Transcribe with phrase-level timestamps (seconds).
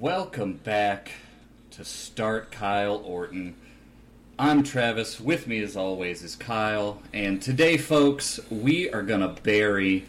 [0.00, 1.10] Welcome back
[1.70, 3.54] to Start Kyle Orton.
[4.38, 5.18] I'm Travis.
[5.18, 7.00] With me, as always, is Kyle.
[7.14, 10.04] And today, folks, we are going to bury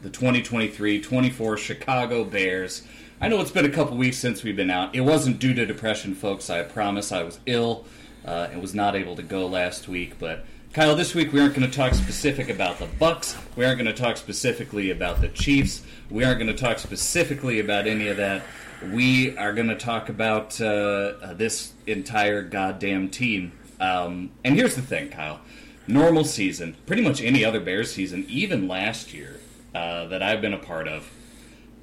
[0.00, 2.84] the 2023 24 Chicago Bears.
[3.20, 4.94] I know it's been a couple weeks since we've been out.
[4.94, 6.48] It wasn't due to depression, folks.
[6.48, 7.84] I promise I was ill
[8.24, 10.18] uh, and was not able to go last week.
[10.18, 13.36] But, Kyle, this week we aren't going to talk specific about the Bucs.
[13.54, 15.82] We aren't going to talk specifically about the Chiefs.
[16.08, 18.42] We aren't going to talk specifically about any of that
[18.82, 23.52] we are going to talk about uh, uh, this entire goddamn team.
[23.80, 25.40] Um, and here's the thing, Kyle.
[25.86, 29.40] Normal season, pretty much any other Bears season, even last year
[29.74, 31.10] uh, that I've been a part of,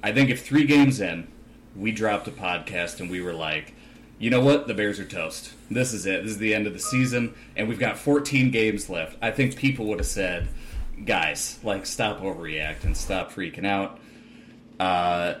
[0.02, 1.26] I think if three games in,
[1.74, 3.74] we dropped a podcast and we were like,
[4.18, 4.66] you know what?
[4.66, 5.52] The Bears are toast.
[5.70, 6.22] This is it.
[6.22, 9.16] This is the end of the season, and we've got 14 games left.
[9.20, 10.48] I think people would have said,
[11.04, 13.98] guys, like, stop overreacting, stop freaking out.
[14.78, 15.34] Uh,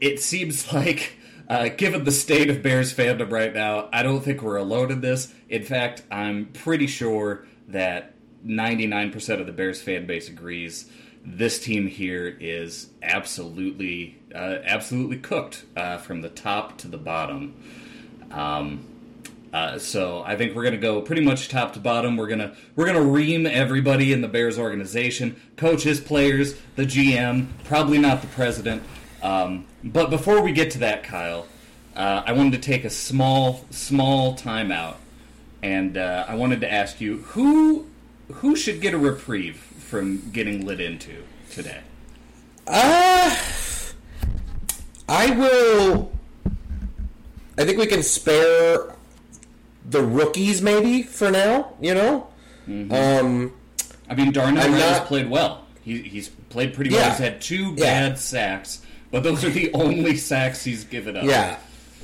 [0.00, 4.42] it seems like, uh, given the state of Bears fandom right now, I don't think
[4.42, 5.32] we're alone in this.
[5.48, 10.90] In fact, I'm pretty sure that 99% of the Bears fan base agrees
[11.24, 17.54] this team here is absolutely, uh, absolutely cooked uh, from the top to the bottom.
[18.30, 18.84] Um,
[19.52, 22.16] uh, so I think we're gonna go pretty much top to bottom.
[22.16, 27.98] We're gonna we're gonna ream everybody in the Bears organization, coaches, players, the GM, probably
[27.98, 28.82] not the president.
[29.22, 31.46] Um, but before we get to that, Kyle,
[31.94, 34.96] uh, I wanted to take a small, small timeout,
[35.62, 37.86] and uh, I wanted to ask you who
[38.30, 41.80] who should get a reprieve from getting lit into today.
[42.66, 43.34] Uh,
[45.08, 46.12] I will.
[47.58, 48.94] I think we can spare
[49.88, 51.72] the rookies maybe for now.
[51.80, 52.26] You know.
[52.68, 52.92] Mm-hmm.
[52.92, 53.52] Um,
[54.10, 55.64] I mean, Darnell has played well.
[55.82, 57.08] He, he's played pretty well.
[57.10, 58.14] He's had two bad yeah.
[58.14, 58.82] sacks
[59.16, 61.24] but those are the only sacks he's given up.
[61.24, 61.58] Yeah.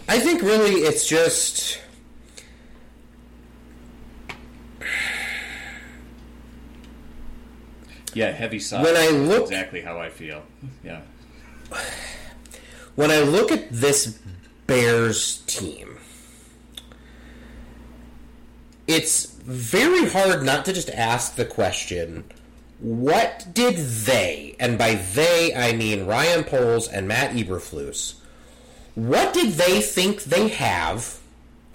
[0.08, 1.78] I think really it's just.
[8.14, 8.82] Yeah, heavy side.
[8.82, 10.42] When I look, exactly how I feel.
[10.82, 11.02] Yeah.
[12.94, 14.18] When I look at this
[14.66, 15.98] Bears team,
[18.86, 22.24] it's very hard not to just ask the question
[22.82, 28.14] what did they, and by they I mean Ryan Poles and Matt Eberflus,
[28.96, 31.20] what did they think they have,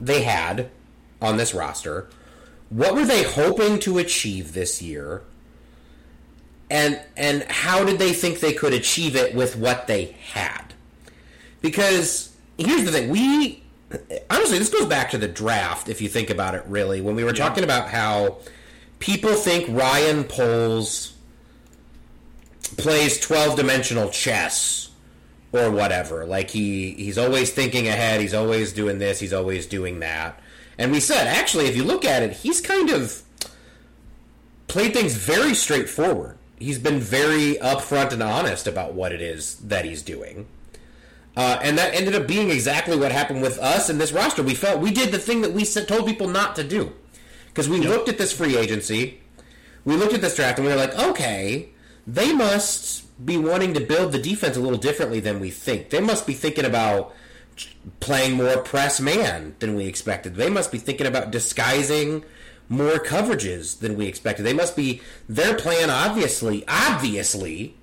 [0.01, 0.69] they had
[1.21, 2.09] on this roster?
[2.69, 5.23] What were they hoping to achieve this year?
[6.69, 10.73] And and how did they think they could achieve it with what they had?
[11.61, 13.63] Because here's the thing, we
[14.29, 17.23] honestly this goes back to the draft if you think about it really when we
[17.23, 17.47] were yeah.
[17.47, 18.39] talking about how
[18.99, 21.13] people think Ryan Poles
[22.77, 24.89] plays 12 dimensional chess
[25.51, 26.25] or whatever.
[26.25, 30.39] Like he he's always thinking ahead, he's always doing this, he's always doing that.
[30.77, 33.23] And we said actually if you look at it, he's kind of
[34.67, 36.37] played things very straightforward.
[36.59, 40.47] He's been very upfront and honest about what it is that he's doing.
[41.35, 44.41] Uh, and that ended up being exactly what happened with us in this roster.
[44.41, 46.93] We felt we did the thing that we told people not to do.
[47.57, 47.89] Because we yep.
[47.89, 49.19] looked at this free agency,
[49.83, 51.69] we looked at this draft, and we were like, okay,
[52.05, 55.89] they must be wanting to build the defense a little differently than we think.
[55.89, 57.15] They must be thinking about
[57.99, 60.35] playing more press man than we expected.
[60.35, 62.23] They must be thinking about disguising
[62.69, 64.43] more coverages than we expected.
[64.43, 67.75] They must be their plan obviously obviously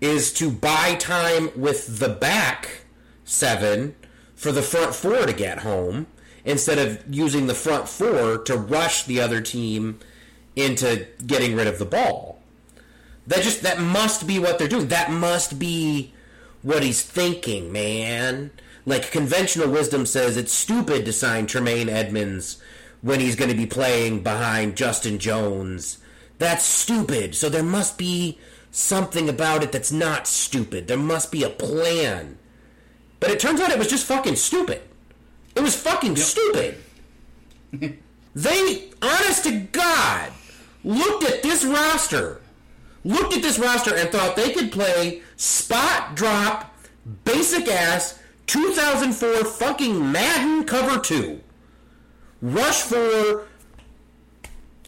[0.00, 2.82] is to buy time with the back
[3.24, 3.96] seven
[4.36, 6.06] for the front four to get home
[6.44, 9.98] instead of using the front four to rush the other team
[10.56, 12.40] into getting rid of the ball.
[13.26, 14.88] That just that must be what they're doing.
[14.88, 16.12] That must be
[16.62, 18.50] what he's thinking, man.
[18.86, 22.60] Like conventional wisdom says it's stupid to sign Tremaine Edmunds
[23.02, 25.98] when he's going to be playing behind Justin Jones.
[26.38, 27.34] That's stupid.
[27.34, 28.38] So there must be
[28.70, 30.88] something about it that's not stupid.
[30.88, 32.38] There must be a plan.
[33.20, 34.80] But it turns out it was just fucking stupid.
[35.54, 36.24] It was fucking yep.
[36.24, 36.78] stupid.
[38.34, 40.32] they, honest to God,
[40.84, 42.40] looked at this roster,
[43.04, 46.74] looked at this roster and thought they could play spot drop,
[47.24, 51.40] basic ass 2004 fucking Madden cover two.
[52.42, 53.46] Rush for,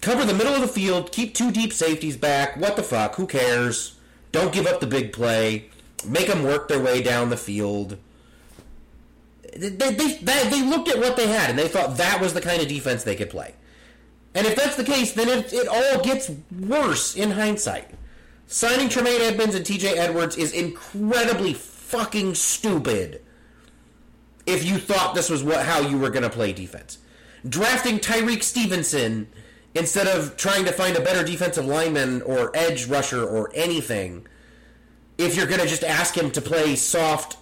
[0.01, 2.57] cover the middle of the field, keep two deep safeties back.
[2.57, 3.17] What the fuck?
[3.17, 3.99] Who cares?
[4.33, 5.69] Don't give up the big play.
[6.07, 7.99] Make them work their way down the field
[9.57, 12.41] they, they, they, they looked at what they had and they thought that was the
[12.41, 13.55] kind of defense they could play.
[14.35, 17.91] And if that's the case, then it, it all gets worse in hindsight.
[18.47, 23.23] Signing Tremaine Edmunds and TJ Edwards is incredibly fucking stupid
[24.47, 26.99] if you thought this was what how you were going to play defense.
[27.49, 29.29] Drafting Tyrique Stevenson
[29.75, 34.27] instead of trying to find a better defensive lineman or edge rusher or anything,
[35.19, 37.37] if you're going to just ask him to play soft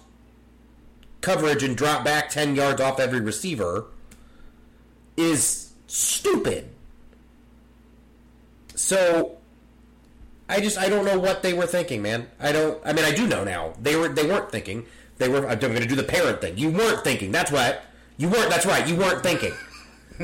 [1.21, 3.85] coverage and drop back 10 yards off every receiver,
[5.17, 6.69] is stupid.
[8.75, 9.37] So
[10.49, 12.27] I just I don't know what they were thinking, man.
[12.39, 13.73] I don't I mean I do know now.
[13.81, 14.85] They were they weren't thinking.
[15.17, 16.57] They were I'm going to do the parent thing.
[16.57, 17.31] You weren't thinking.
[17.31, 17.83] That's what.
[18.17, 18.87] You weren't that's right.
[18.87, 19.53] You weren't thinking.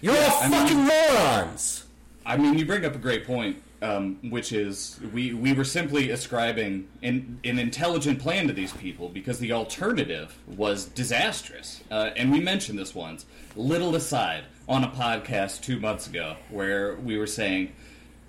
[0.00, 1.84] You're all I fucking mean- morons.
[2.26, 6.10] I mean, you bring up a great point, um, which is we, we were simply
[6.10, 11.82] ascribing an, an intelligent plan to these people because the alternative was disastrous.
[11.90, 13.26] Uh, and we mentioned this once,
[13.56, 17.72] little aside, on a podcast two months ago, where we were saying,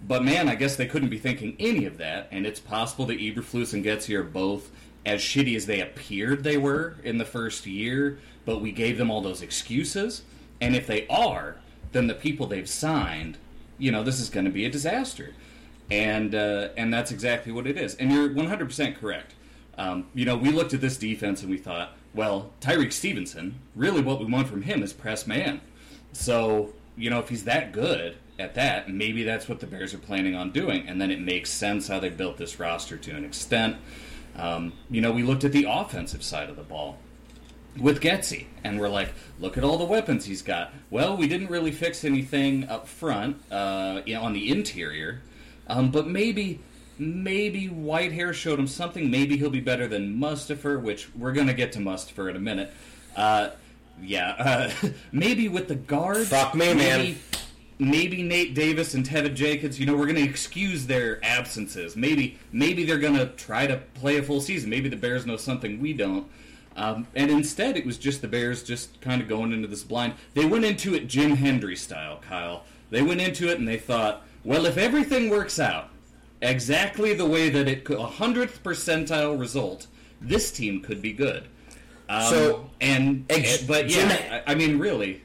[0.08, 3.20] but man, I guess they couldn't be thinking any of that, and it's possible that
[3.20, 4.70] Eberflus and Getsy are both
[5.06, 9.10] as shitty as they appeared they were in the first year, but we gave them
[9.10, 10.24] all those excuses.
[10.60, 11.58] And if they are,
[11.92, 13.38] then the people they've signed,
[13.78, 15.34] you know, this is going to be a disaster.
[15.92, 17.96] And uh, and that's exactly what it is.
[17.96, 19.36] And you're 100% correct.
[19.78, 24.02] Um, you know, we looked at this defense and we thought, well, Tyrique Stevenson, really
[24.02, 25.62] what we want from him is press man.
[26.14, 30.00] So, you know, if he's that good at that, maybe that's what the Bears are
[30.00, 30.88] planning on doing.
[30.88, 33.76] And then it makes sense how they built this roster to an extent.
[34.38, 36.98] Um, you know, we looked at the offensive side of the ball
[37.80, 40.74] with Getsy, and we're like, look at all the weapons he's got.
[40.90, 45.22] Well, we didn't really fix anything up front uh, you know, on the interior,
[45.68, 46.60] um, but maybe
[46.98, 49.12] maybe Whitehair showed him something.
[49.12, 52.72] Maybe he'll be better than Mustafer, which we're gonna get to Mustafer in a minute.
[53.16, 53.50] Uh,
[54.02, 56.30] yeah, uh, maybe with the guards.
[56.30, 57.00] Fuck me, man.
[57.00, 57.18] maybe,
[57.78, 61.98] Maybe Nate Davis and Tevin Jacobs, you know, we're going to excuse their absences.
[61.98, 64.70] Maybe, maybe they're going to try to play a full season.
[64.70, 66.26] Maybe the Bears know something we don't.
[66.76, 70.14] Um, and instead, it was just the Bears just kind of going into this blind.
[70.34, 72.64] They went into it Jim Hendry style, Kyle.
[72.90, 75.90] They went into it and they thought, well, if everything works out
[76.42, 79.88] exactly the way that it could, a hundredth percentile result,
[80.22, 81.48] this team could be good.
[82.10, 85.22] Um, So, and, ex- and- but Jim- yeah, I, I mean, really,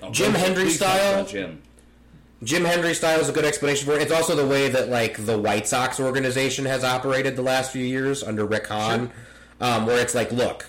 [0.00, 1.24] Oh, Jim Hendry style?
[1.24, 1.60] Jim.
[2.42, 4.02] Jim Hendry style is a good explanation for it.
[4.02, 7.84] It's also the way that like the White Sox organization has operated the last few
[7.84, 9.12] years under Rick Hahn,
[9.62, 10.66] um, where it's like, look,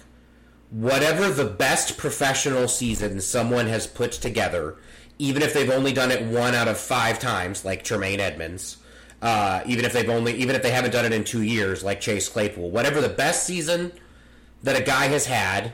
[0.70, 4.78] whatever the best professional season someone has put together,
[5.18, 8.78] even if they've only done it one out of five times, like Tremaine Edmunds,
[9.22, 12.00] uh, even if they've only, even if they haven't done it in two years, like
[12.00, 13.92] Chase Claypool, whatever the best season
[14.62, 15.74] that a guy has had,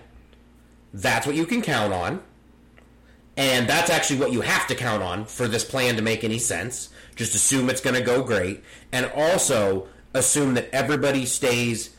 [0.94, 2.22] that's what you can count on.
[3.36, 6.40] And that's actually what you have to count on for this plan to make any
[6.40, 6.90] sense.
[7.16, 8.64] Just assume it's going to go great.
[8.92, 11.96] And also assume that everybody stays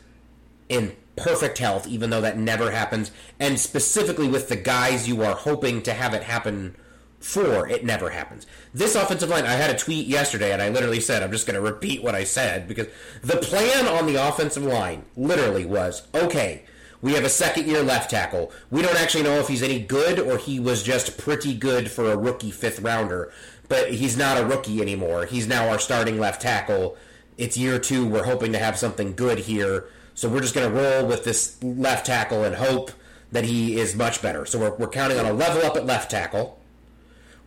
[0.69, 3.11] in perfect health, even though that never happens.
[3.39, 6.75] And specifically with the guys you are hoping to have it happen
[7.19, 8.47] for, it never happens.
[8.73, 11.55] This offensive line, I had a tweet yesterday and I literally said, I'm just going
[11.55, 12.87] to repeat what I said because
[13.21, 16.63] the plan on the offensive line literally was okay,
[17.01, 18.51] we have a second year left tackle.
[18.69, 22.11] We don't actually know if he's any good or he was just pretty good for
[22.11, 23.31] a rookie fifth rounder,
[23.67, 25.25] but he's not a rookie anymore.
[25.25, 26.97] He's now our starting left tackle.
[27.37, 28.07] It's year two.
[28.07, 29.85] We're hoping to have something good here.
[30.13, 32.91] So we're just going to roll with this left tackle and hope
[33.31, 34.45] that he is much better.
[34.45, 36.59] So we're, we're counting on a level up at left tackle.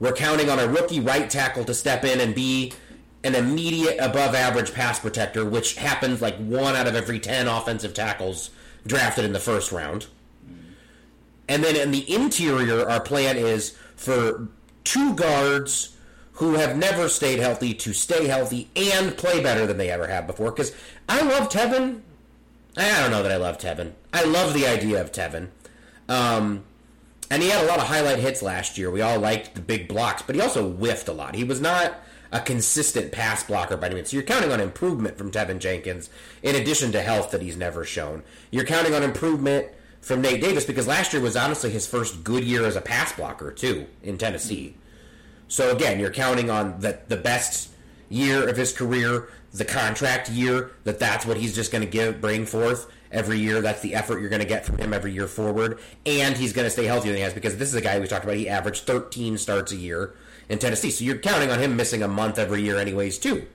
[0.01, 2.73] We're counting on a rookie right tackle to step in and be
[3.23, 7.95] an immediate above average pass protector, which happens like one out of every 10 offensive
[7.95, 8.51] tackles
[8.87, 10.07] drafted in the first round.
[11.49, 14.49] And then in the interior, our plan is for
[14.83, 15.97] two guards
[16.33, 20.27] who have never stayed healthy to stay healthy and play better than they ever have
[20.27, 20.51] before.
[20.51, 20.75] Because
[21.09, 22.01] I love Teven.
[22.77, 23.93] I don't know that I love Teven.
[24.13, 25.49] I love the idea of Teven.
[26.09, 26.65] Um,
[27.31, 28.91] and he had a lot of highlight hits last year.
[28.91, 31.35] We all liked the big blocks, but he also whiffed a lot.
[31.35, 31.95] He was not
[32.33, 34.11] a consistent pass blocker by any means.
[34.11, 36.11] So you're counting on improvement from Teven Jenkins,
[36.43, 38.25] in addition to health that he's never shown.
[38.51, 39.69] You're counting on improvement
[40.01, 43.13] from Nate Davis because last year was honestly his first good year as a pass
[43.13, 44.77] blocker too in Tennessee.
[45.49, 47.71] So again, you're counting on that the best
[48.09, 52.21] year of his career, the contract year, that that's what he's just going to give
[52.21, 53.61] bring forth every year.
[53.61, 56.67] That's the effort you're going to get from him every year forward, and he's going
[56.67, 58.37] to stay healthier than he has because this is a guy we talked about.
[58.37, 60.15] He averaged 13 starts a year
[60.49, 63.47] in Tennessee, so you're counting on him missing a month every year, anyways, too.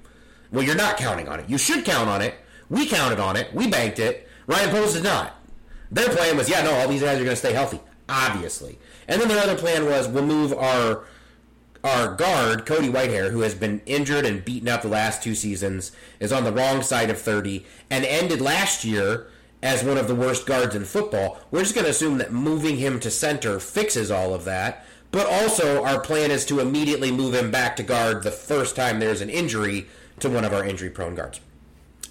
[0.52, 1.50] Well, you're not counting on it.
[1.50, 2.34] You should count on it.
[2.70, 3.54] We counted on it.
[3.54, 4.28] We banked it.
[4.48, 5.36] Ryan Poles did not.
[5.92, 8.80] Their plan was, yeah, no, all these guys are going to stay healthy, obviously.
[9.08, 11.04] And then their other plan was, we'll move our
[11.84, 15.92] our guard, Cody Whitehair, who has been injured and beaten up the last two seasons,
[16.20, 19.28] is on the wrong side of 30 and ended last year
[19.62, 21.40] as one of the worst guards in football.
[21.52, 24.86] We're just going to assume that moving him to center fixes all of that.
[25.12, 29.00] But also, our plan is to immediately move him back to guard the first time
[29.00, 29.88] there's an injury
[30.20, 31.40] to one of our injury prone guards.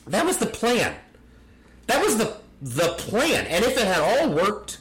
[0.07, 0.97] That was the plan.
[1.87, 3.47] That was the the plan.
[3.47, 4.79] And if it had all worked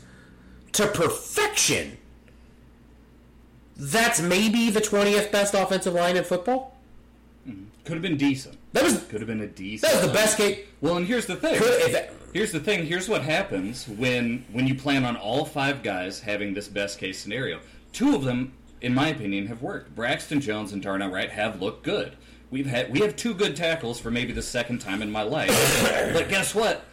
[0.74, 1.98] to perfection,
[3.77, 6.75] that's maybe the 20th best offensive line in football.
[7.86, 8.57] Could have been decent.
[8.74, 9.89] That was Could have been a decent.
[9.91, 10.65] that was the best case.
[10.81, 11.57] Well, and here's the thing.
[11.57, 12.86] Could, that, Here's the thing.
[12.86, 17.17] Here's what happens when when you plan on all five guys having this best case
[17.17, 17.60] scenario.
[17.93, 19.96] Two of them, in my opinion, have worked.
[19.96, 22.17] Braxton Jones and Darnell Wright have looked good.
[22.51, 26.12] We've had we have two good tackles for maybe the second time in my life.
[26.13, 26.84] but guess what?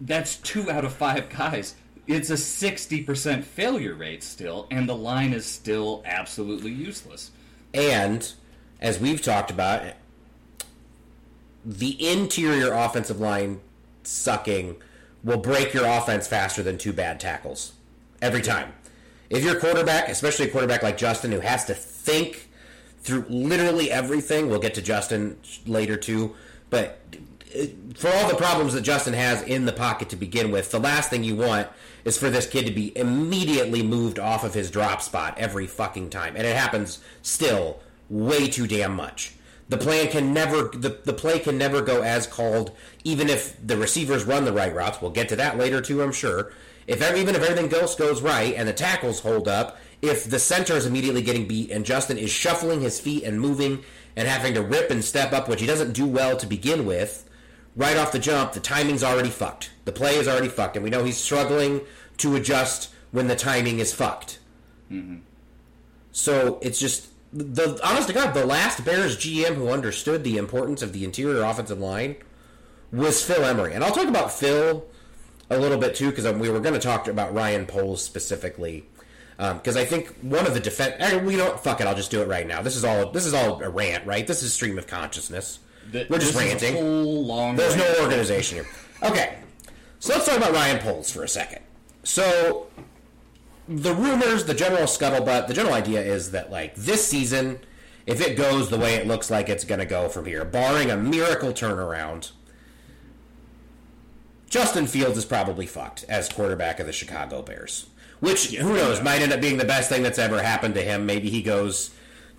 [0.00, 1.74] That's two out of five guys.
[2.06, 7.30] It's a sixty percent failure rate still, and the line is still absolutely useless.
[7.74, 8.32] and
[8.80, 9.94] as we've talked about,
[11.64, 13.60] the interior offensive line
[14.02, 14.74] sucking
[15.22, 17.74] will break your offense faster than two bad tackles
[18.20, 18.72] every time.
[19.30, 22.48] If your quarterback, especially a quarterback like Justin, who has to think
[23.02, 26.34] through literally everything, we'll get to Justin later too,
[26.68, 26.98] but
[27.94, 31.10] for all the problems that Justin has in the pocket to begin with, the last
[31.10, 31.68] thing you want
[32.04, 36.10] is for this kid to be immediately moved off of his drop spot every fucking
[36.10, 36.36] time.
[36.36, 39.34] And it happens still way too damn much.
[39.68, 42.72] The plan can never the, the play can never go as called,
[43.04, 45.00] even if the receivers run the right routes.
[45.00, 46.52] We'll get to that later too, I'm sure.
[46.86, 50.74] If even if everything else goes right and the tackles hold up, if the center
[50.74, 53.84] is immediately getting beat and Justin is shuffling his feet and moving
[54.16, 57.28] and having to rip and step up, which he doesn't do well to begin with,
[57.76, 59.70] right off the jump, the timing's already fucked.
[59.84, 61.80] The play is already fucked, and we know he's struggling
[62.18, 64.38] to adjust when the timing is fucked.
[64.90, 65.18] Mm-hmm.
[66.12, 70.82] So it's just the honest to God, the last Bears GM who understood the importance
[70.82, 72.16] of the interior offensive line
[72.92, 74.84] was Phil Emery, and I'll talk about Phil
[75.48, 78.86] a little bit too because um, we were going to talk about Ryan Poles specifically
[79.38, 80.94] um, because I think one of the defense.
[80.98, 81.86] Eh, we don't fuck it.
[81.86, 82.62] I'll just do it right now.
[82.62, 83.10] This is all.
[83.10, 84.26] This is all a rant, right?
[84.26, 85.58] This is stream of consciousness.
[85.92, 86.84] We're just this is a ranting.
[87.26, 87.98] long There's rant.
[87.98, 88.66] no organization here.
[89.02, 89.38] Okay,
[89.98, 91.60] so let's talk about Ryan Poles for a second.
[92.04, 92.66] So,
[93.68, 97.60] the rumors, the general scuttlebutt, the general idea is that like this season,
[98.06, 100.90] if it goes the way it looks like it's going to go from here, barring
[100.90, 102.32] a miracle turnaround,
[104.48, 107.86] Justin Fields is probably fucked as quarterback of the Chicago Bears.
[108.20, 111.06] Which who knows might end up being the best thing that's ever happened to him.
[111.06, 111.90] Maybe he goes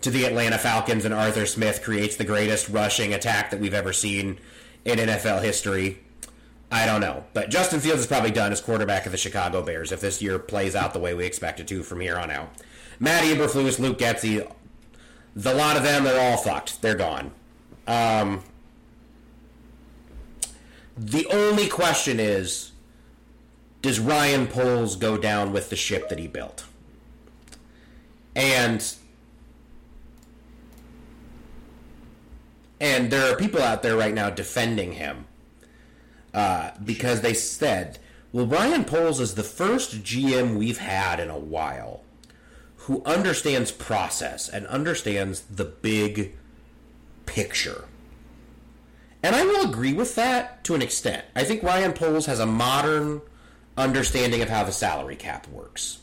[0.03, 3.93] to the Atlanta Falcons and Arthur Smith creates the greatest rushing attack that we've ever
[3.93, 4.38] seen
[4.83, 6.00] in NFL history.
[6.69, 7.24] I don't know.
[7.33, 10.39] But Justin Fields is probably done as quarterback of the Chicago Bears if this year
[10.39, 12.50] plays out the way we expect it to from here on out.
[13.00, 14.45] Matt Eberflus, Luke Getsy,
[15.36, 16.81] the lot of them, they're all fucked.
[16.81, 17.31] They're gone.
[17.88, 18.43] Um,
[20.98, 22.72] the only question is
[23.81, 26.65] does Ryan Poles go down with the ship that he built?
[28.36, 28.95] And
[32.84, 35.24] and there are people out there right now defending him
[36.34, 37.98] uh, because they said,
[38.34, 42.04] "Well, Ryan Poles is the first GM we've had in a while
[42.75, 46.36] who understands process and understands the big
[47.25, 47.86] picture."
[49.24, 51.24] And I will agree with that to an extent.
[51.38, 53.22] I think Ryan Poles has a modern
[53.78, 56.00] understanding of how the salary cap works.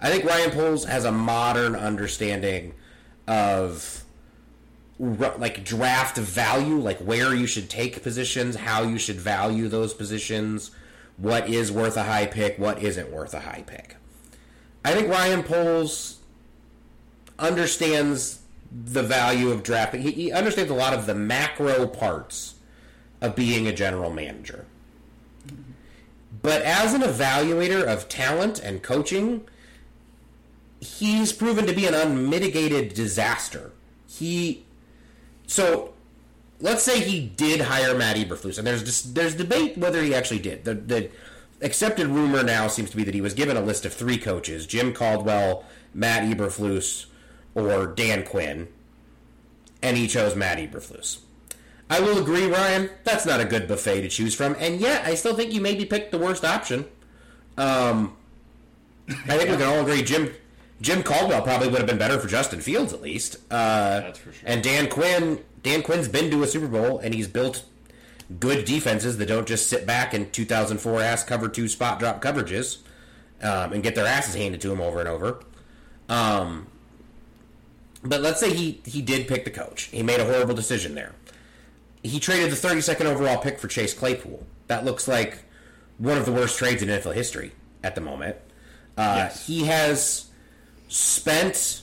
[0.00, 2.74] I think Ryan Poles has a modern understanding
[3.26, 4.05] of
[4.98, 10.70] like draft value, like where you should take positions, how you should value those positions,
[11.16, 13.96] what is worth a high pick, what isn't worth a high pick.
[14.84, 16.18] I think Ryan Poles
[17.38, 18.40] understands
[18.72, 20.02] the value of drafting.
[20.02, 22.54] He, he understands a lot of the macro parts
[23.20, 24.66] of being a general manager.
[26.42, 29.48] But as an evaluator of talent and coaching,
[30.80, 33.72] he's proven to be an unmitigated disaster.
[34.06, 34.65] He
[35.46, 35.94] so
[36.60, 40.64] let's say he did hire Matt Eberflus, and there's there's debate whether he actually did.
[40.64, 41.10] The the
[41.60, 44.66] accepted rumor now seems to be that he was given a list of three coaches:
[44.66, 47.06] Jim Caldwell, Matt Eberflus,
[47.54, 48.68] or Dan Quinn,
[49.82, 51.18] and he chose Matt Eberflus.
[51.88, 52.90] I will agree, Ryan.
[53.04, 55.84] That's not a good buffet to choose from, and yet I still think you maybe
[55.84, 56.86] picked the worst option.
[57.56, 58.16] Um,
[59.08, 60.30] I think we can all agree Jim
[60.80, 63.36] Jim Caldwell probably would have been better for Justin Fields at least.
[63.50, 64.42] Uh, That's for sure.
[64.48, 67.64] And Dan Quinn, Dan Quinn's been to a Super Bowl, and he's built
[68.40, 72.78] good defenses that don't just sit back in 2004 ass cover two spot drop coverages
[73.42, 75.40] um, and get their asses handed to them over and over.
[76.08, 76.66] Um,
[78.02, 79.84] but let's say he he did pick the coach.
[79.84, 81.14] He made a horrible decision there.
[82.02, 84.44] He traded the 32nd overall pick for Chase Claypool.
[84.68, 85.38] That looks like
[85.98, 87.52] one of the worst trades in NFL history
[87.82, 88.36] at the moment.
[88.96, 89.46] Uh, Yes.
[89.46, 90.25] He has
[90.88, 91.82] spent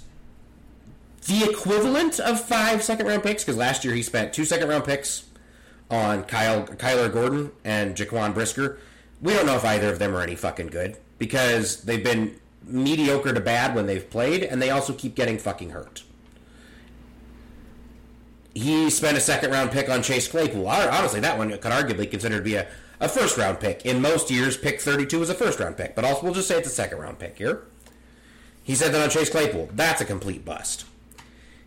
[1.25, 4.83] the equivalent of five second round picks because last year he spent two second round
[4.83, 5.25] picks
[5.89, 8.79] on Kyle Kyler Gordon and Jaquan Brisker.
[9.21, 13.33] We don't know if either of them are any fucking good because they've been mediocre
[13.33, 16.03] to bad when they've played, and they also keep getting fucking hurt.
[18.53, 20.67] He spent a second round pick on Chase Claypool.
[20.67, 22.67] Honestly, that one could arguably considered to be a,
[22.99, 23.85] a first round pick.
[23.85, 26.57] In most years, pick 32 is a first round pick, but also we'll just say
[26.57, 27.63] it's a second round pick here.
[28.63, 29.69] He said that on Chase Claypool.
[29.73, 30.85] That's a complete bust.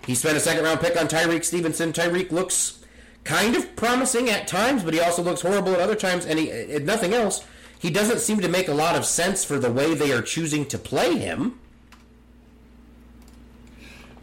[0.06, 1.92] He spent a second round pick on Tyrique Stevenson.
[1.92, 2.78] Tyrique looks
[3.24, 6.24] kind of promising at times, but he also looks horrible at other times.
[6.24, 7.44] And he, if nothing else,
[7.78, 10.64] he doesn't seem to make a lot of sense for the way they are choosing
[10.66, 11.58] to play him.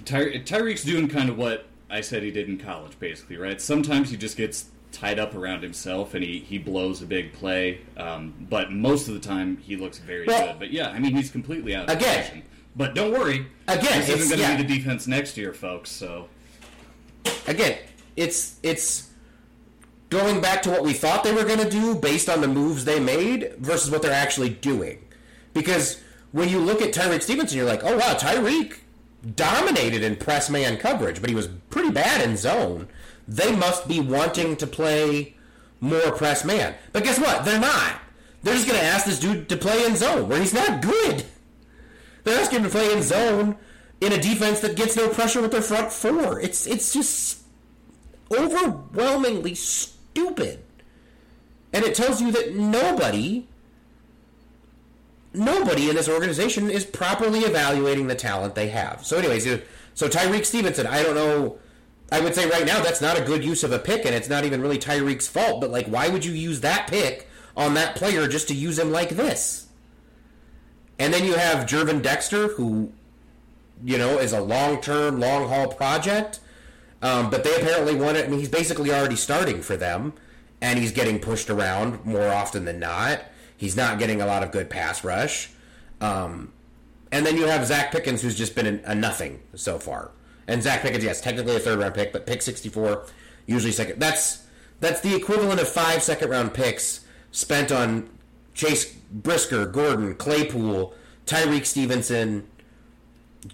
[0.05, 3.61] Ty- Tyrique's doing kind of what I said he did in college, basically, right?
[3.61, 7.81] Sometimes he just gets tied up around himself and he, he blows a big play,
[7.97, 10.59] um, but most of the time he looks very Well- good.
[10.59, 12.19] But yeah, I mean, he's completely out of Again.
[12.21, 12.43] position.
[12.75, 13.47] But don't worry.
[13.67, 14.57] Again, this isn't going to yeah.
[14.57, 16.27] be the defense next year, folks, so.
[17.47, 17.77] Again,
[18.15, 19.09] it's it's
[20.09, 22.85] going back to what we thought they were going to do based on the moves
[22.85, 25.03] they made versus what they're actually doing.
[25.53, 26.01] Because
[26.31, 28.79] when you look at Tyrique Stevenson, you're like, oh wow, Tyrique
[29.35, 32.87] dominated in press man coverage, but he was pretty bad in zone.
[33.27, 35.35] They must be wanting to play
[35.79, 36.75] more press man.
[36.91, 37.45] But guess what?
[37.45, 38.01] They're not.
[38.41, 41.25] They're just going to ask this dude to play in zone where he's not good.
[42.23, 43.57] They're asking him to play in zone
[44.01, 46.39] in a defense that gets no pressure with their front four.
[46.39, 47.41] It's it's just
[48.31, 50.63] overwhelmingly stupid.
[51.71, 53.47] And it tells you that nobody
[55.33, 59.03] nobody in this organization is properly evaluating the talent they have.
[59.03, 59.45] So anyways,
[59.95, 61.57] so Tyrique Stevenson, I don't know
[62.11, 64.29] I would say right now that's not a good use of a pick and it's
[64.29, 67.95] not even really Tyrique's fault, but like why would you use that pick on that
[67.95, 69.67] player just to use him like this?
[70.99, 72.93] And then you have Gervon Dexter who
[73.83, 76.39] you know, is a long-term, long-haul project.
[77.01, 78.25] Um, but they apparently want it.
[78.25, 80.13] I mean, he's basically already starting for them,
[80.61, 83.21] and he's getting pushed around more often than not.
[83.57, 85.51] He's not getting a lot of good pass rush.
[85.99, 86.53] Um,
[87.11, 90.11] and then you have Zacch Pickens, who's just been a, nothing so far.
[90.47, 93.05] And Zacch Pickens, yes, technically a third-round pick, but pick 64,
[93.45, 93.99] usually second.
[93.99, 94.43] That's
[94.79, 98.09] that's the equivalent of five second-round picks spent on
[98.53, 100.93] Chase Brisker, Gordon, Claypool,
[101.25, 102.47] Tyrique Stevenson,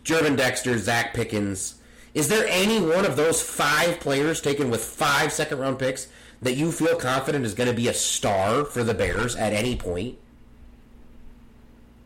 [0.03, 1.75] Gervon Dexter, Zacch Pickens.
[2.13, 6.07] Is there any one of those five players taken with five second round picks
[6.41, 9.75] that you feel confident is going to be a star for the Bears at any
[9.75, 10.17] point?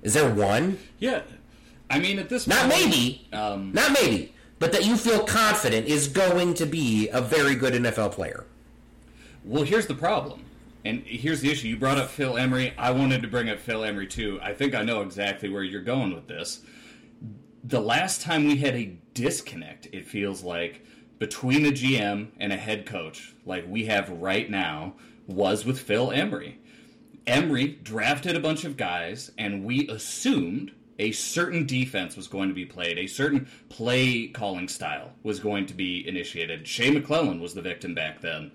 [0.01, 0.79] Is there one?
[0.99, 1.21] Yeah.
[1.89, 2.85] I mean, at this Not point.
[2.89, 3.27] maybe.
[3.31, 4.33] Um, Not maybe.
[4.59, 8.45] But that you feel confident is going to be a very good NFL player.
[9.43, 10.42] Well, here's the problem.
[10.85, 11.69] And here's the issue.
[11.69, 12.73] You brought up Phil Emery.
[12.77, 14.39] I wanted to bring up Phil Emery too.
[14.41, 16.61] I think I know exactly where you're going with this.
[17.63, 20.85] The last time we had a disconnect, it feels like,
[21.19, 26.11] between a GM and a head coach, like we have right now, was with Phil
[26.11, 26.59] Emery.
[27.25, 32.55] Emery drafted a bunch of guys, and we assumed a certain defense was going to
[32.55, 36.67] be played, a certain play calling style was going to be initiated.
[36.67, 38.51] Shea McClellin was the victim back then.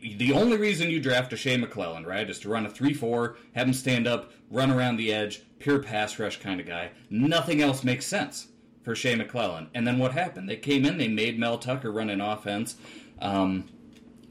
[0.00, 3.36] The only reason you draft a Shea McClellin, right, is to run a 3 4,
[3.54, 6.90] have him stand up, run around the edge, pure pass rush kind of guy.
[7.10, 8.48] Nothing else makes sense
[8.82, 9.68] for Shea McClellin.
[9.74, 10.48] And then what happened?
[10.48, 12.76] They came in, they made Mel Tucker run an offense.
[13.20, 13.68] Um,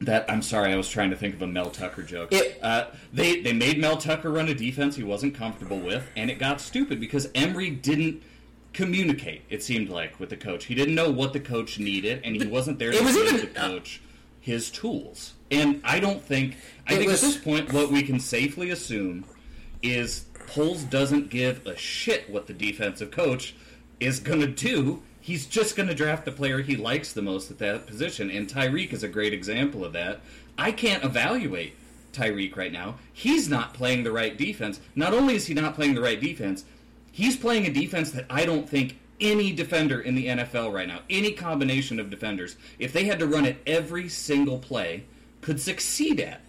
[0.00, 2.32] that I'm sorry, I was trying to think of a Mel Tucker joke.
[2.32, 6.30] It- uh, they they made Mel Tucker run a defense he wasn't comfortable with, and
[6.30, 8.22] it got stupid because Emery didn't
[8.72, 9.42] communicate.
[9.48, 12.46] It seemed like with the coach, he didn't know what the coach needed, and he
[12.46, 14.00] wasn't there to give the coach
[14.40, 15.34] his tools.
[15.52, 16.56] And I don't think
[16.88, 19.24] I It think was- at this point what we can safely assume
[19.82, 23.54] is Poles doesn't give a shit what the defensive coach
[24.00, 25.02] is going to do.
[25.20, 28.48] He's just going to draft the player he likes the most at that position, and
[28.48, 30.20] Tyrique is a great example of that.
[30.58, 31.74] I can't evaluate
[32.12, 32.96] Tyrique right now.
[33.12, 34.80] He's not playing the right defense.
[34.96, 36.64] Not only is he not playing the right defense,
[37.12, 41.00] he's playing a defense that I don't think any defender in the NFL right now,
[41.08, 45.04] any combination of defenders, if they had to run it every single play,
[45.42, 46.40] could succeed at.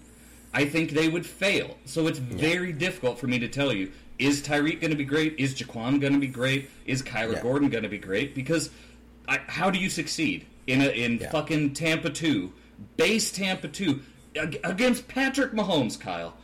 [0.53, 1.77] I think they would fail.
[1.85, 5.35] So it's very difficult for me to tell you is Tyrique going to be great?
[5.39, 6.69] Is Jaquan going to be great?
[6.85, 7.41] Is Kyler Yeah.
[7.41, 8.35] Gordon going to be great?
[8.35, 8.69] Because
[9.27, 11.31] I, how do you succeed in a, in Yeah.
[11.31, 12.53] fucking Tampa 2,
[12.95, 14.01] base Tampa 2
[14.35, 16.35] ag- against Patrick Mahomes, Kyle?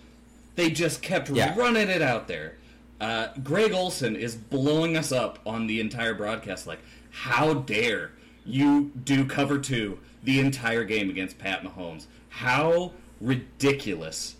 [0.55, 1.55] They just kept Yeah.
[1.55, 2.57] running it out there.
[2.99, 6.65] Uh, Greg Olsen is blowing us up on the entire broadcast.
[6.65, 6.79] Like,
[7.11, 8.11] how dare
[8.45, 12.07] you do cover two the entire game against Pat Mahomes?
[12.29, 14.35] How ridiculous!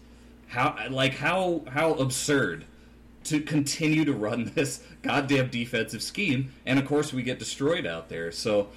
[0.47, 2.65] How like how how absurd
[3.25, 8.10] to continue to run this goddamn defensive scheme, and of course we get destroyed out
[8.10, 8.32] there.
[8.32, 8.69] So.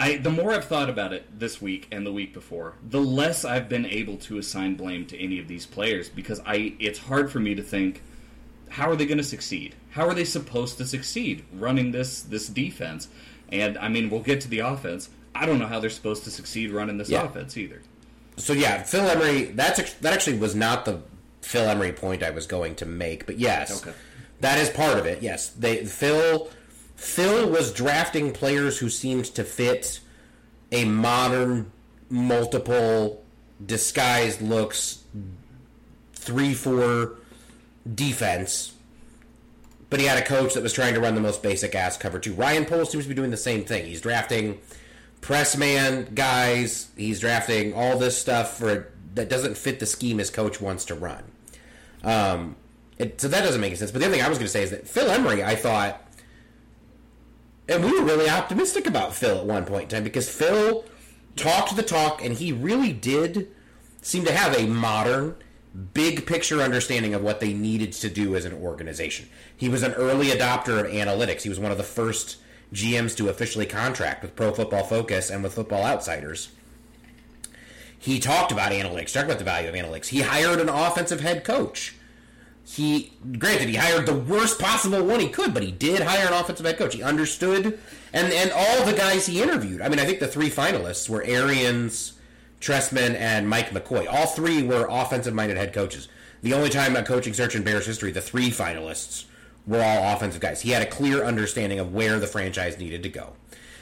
[0.00, 3.44] I, the more I've thought about it this week and the week before, the less
[3.44, 7.32] I've been able to assign blame to any of these players because I it's hard
[7.32, 8.00] for me to think
[8.68, 9.74] how are they going to succeed?
[9.90, 13.08] How are they supposed to succeed running this this defense?
[13.50, 15.10] And I mean, we'll get to the offense.
[15.34, 17.24] I don't know how they're supposed to succeed running this Yeah.
[17.24, 17.82] offense either.
[18.38, 19.44] So yeah, Phil Emery.
[19.46, 21.00] That's that actually was not the
[21.42, 23.96] Phil Emery point I was going to make, but yes, Okay.
[24.40, 25.22] that is part of it.
[25.22, 26.48] Yes, they Phil
[26.96, 30.00] Phil was drafting players who seemed to fit
[30.72, 31.70] a modern,
[32.10, 33.24] multiple,
[33.64, 35.02] disguised looks,
[36.14, 37.16] three four
[37.94, 38.72] defense.
[39.90, 42.18] But he had a coach that was trying to run the most basic ass cover
[42.18, 42.34] two.
[42.34, 43.86] Ryan Poles seems to be doing the same thing.
[43.86, 44.60] He's drafting
[45.20, 46.88] press man guys.
[46.96, 50.94] He's drafting all this stuff for that doesn't fit the scheme his coach wants to
[50.94, 51.24] run.
[52.04, 52.56] Um,
[52.98, 53.90] it, so that doesn't make any sense.
[53.90, 56.04] But the other thing I was going to say is that Phil Emery, I thought,
[57.68, 60.84] and we were really optimistic about Phil at one point in time because Phil
[61.36, 63.48] talked the talk and he really did
[64.02, 65.36] seem to have a modern,
[65.94, 69.28] big picture understanding of what they needed to do as an organization.
[69.56, 71.42] He was an early adopter of analytics.
[71.42, 72.38] He was one of the first
[72.72, 76.50] GMs to officially contract with Pro Football Focus and with Football Outsiders.
[77.98, 80.06] He talked about analytics, talked about the value of analytics.
[80.06, 81.94] He hired an offensive head coach.
[82.64, 86.34] He, granted, he hired the worst possible one he could, but he did hire an
[86.34, 86.94] offensive head coach.
[86.94, 87.78] He understood,
[88.12, 89.80] and and all the guys he interviewed.
[89.80, 92.12] I mean, I think the three finalists were Arians,
[92.60, 94.06] Trestman, and Mike McCoy.
[94.06, 96.08] All three were offensive-minded head coaches.
[96.42, 99.24] The only time a coaching search in Bears history, the three finalists
[99.68, 100.62] were all offensive guys.
[100.62, 103.34] He had a clear understanding of where the franchise needed to go.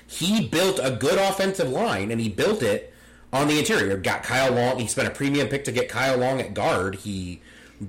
[0.07, 2.93] He built a good offensive line, and he built it
[3.33, 3.97] on the interior.
[3.97, 4.79] Got Kyle Long.
[4.79, 6.97] He spent a premium pick to get Kyle Long at guard.
[6.97, 7.41] He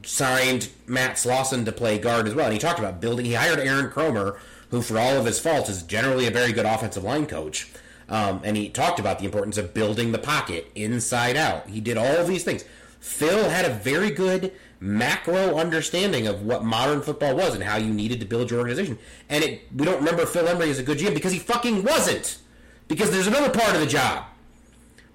[0.03, 2.45] signed Matt Slauson to play guard as well.
[2.45, 3.25] And he talked about building.
[3.25, 4.37] He hired Aaron Kromer,
[4.69, 7.71] who, for all of his faults, is generally a very good offensive line coach.
[8.09, 11.69] Um, and he talked about the importance of building the pocket inside out.
[11.69, 12.63] He did all these things.
[12.99, 17.93] Phil had a very good macro understanding of what modern football was and how you
[17.93, 18.97] needed to build your organization.
[19.29, 22.37] And it, we don't remember Phil Emery as a good GM because he fucking wasn't.
[22.87, 24.25] Because there's another part of the job,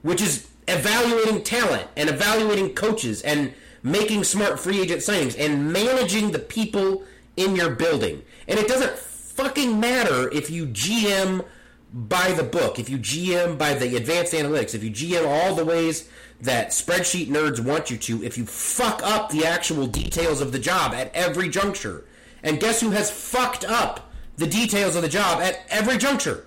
[0.03, 6.33] which is evaluating talent and evaluating coaches and making smart free agent signings and managing
[6.33, 7.05] the people
[7.37, 8.23] in your building.
[8.47, 11.45] And it doesn't fucking matter if you GM
[11.93, 15.65] by the book, if you GM by the advanced analytics, if you GM all the
[15.65, 16.09] ways
[16.43, 20.59] that spreadsheet nerds want you to, if you fuck up the actual details of the
[20.59, 22.05] job at every juncture.
[22.43, 26.47] And guess who has fucked up the details of the job at every juncture?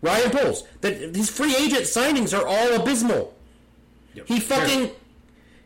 [0.00, 0.64] Ryan Poles.
[0.80, 3.34] That his free agent signings are all abysmal.
[4.24, 4.90] He fucking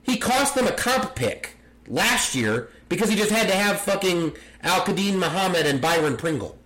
[0.02, 1.56] he cost them a comp pick
[1.88, 6.58] last year because he just had to have fucking Al-Quadin Muhammad and Byron Pringle,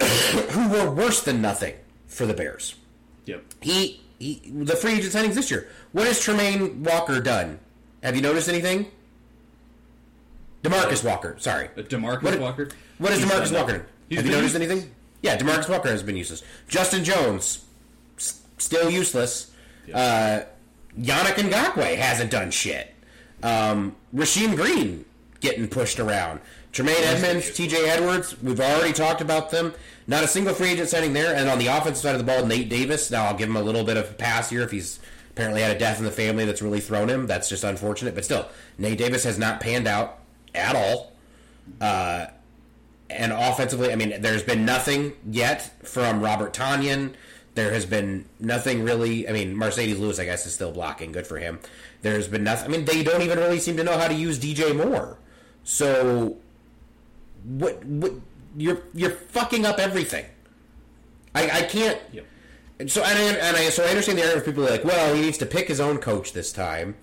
[0.02, 1.74] who were worse than nothing
[2.06, 2.74] for the Bears.
[3.24, 3.44] Yep.
[3.60, 5.68] He, he the free agent signings this year.
[5.92, 7.58] What has Tremaine Walker done?
[8.02, 8.86] Have you noticed anything?
[10.62, 11.68] Demarcus Walker, sorry.
[11.76, 12.68] Uh, Demarcus What- Walker.
[12.98, 13.72] What has Demarcus Walker?
[13.72, 14.54] Have you noticed useless.
[14.54, 14.90] anything?
[15.22, 16.42] Yeah, Demarcus Walker has been useless.
[16.68, 17.64] Justin Jones,
[18.16, 19.50] s- still useless.
[19.92, 20.40] Uh,
[20.98, 22.92] Yannick Ngakoue hasn't done shit.
[23.42, 25.04] Um, Rasheem Green
[25.40, 26.40] getting pushed around.
[26.76, 27.88] Tremaine Edmunds, T.J.
[27.88, 29.72] Edwards, we've already talked about them.
[30.06, 31.34] Not a single free agent signing there.
[31.34, 33.10] And on the offensive side of the ball, Nate Davis.
[33.10, 35.74] Now I'll give him a little bit of a pass here if he's apparently had
[35.74, 37.26] a death in the family that's really thrown him.
[37.26, 38.14] That's just unfortunate.
[38.14, 40.18] But still, Nate Davis has not panned out
[40.54, 41.12] at all.
[41.80, 42.26] Uh,
[43.08, 47.14] and offensively, I mean, there's been nothing yet from Robert Tonyan.
[47.54, 49.26] There has been nothing really.
[49.26, 51.12] I mean, Marcedes Lewis, I guess, is still blocking.
[51.12, 51.58] Good for him.
[52.02, 52.68] There's been nothing.
[52.68, 55.16] I mean, they don't even really seem to know how to use DJ Moore.
[55.64, 56.36] So,
[57.46, 57.84] what?
[57.84, 58.12] What?
[58.56, 60.26] You're you're fucking up everything.
[61.34, 62.00] I I can't.
[62.12, 62.26] Yep.
[62.78, 64.84] And so and I, and I so I understand the argument of people are like,
[64.84, 66.96] well, he needs to pick his own coach this time,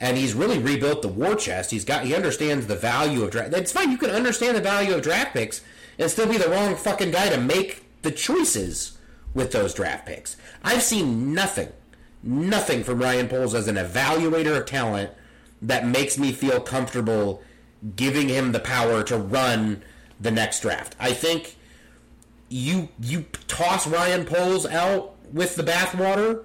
[0.00, 1.70] and he's really rebuilt the war chest.
[1.70, 3.50] He's got he understands the value of draft.
[3.50, 3.90] That's fine.
[3.90, 5.62] You can understand the value of draft picks
[5.98, 8.98] and still be the wrong fucking guy to make the choices
[9.34, 10.36] with those draft picks.
[10.62, 11.68] I've seen nothing,
[12.22, 15.10] nothing from Ryan Poles as an evaluator of talent
[15.62, 17.42] that makes me feel comfortable
[17.96, 19.82] giving him the power to run
[20.20, 20.94] the next draft.
[21.00, 21.56] I think
[22.48, 26.44] you you toss Ryan Poles out with the bathwater,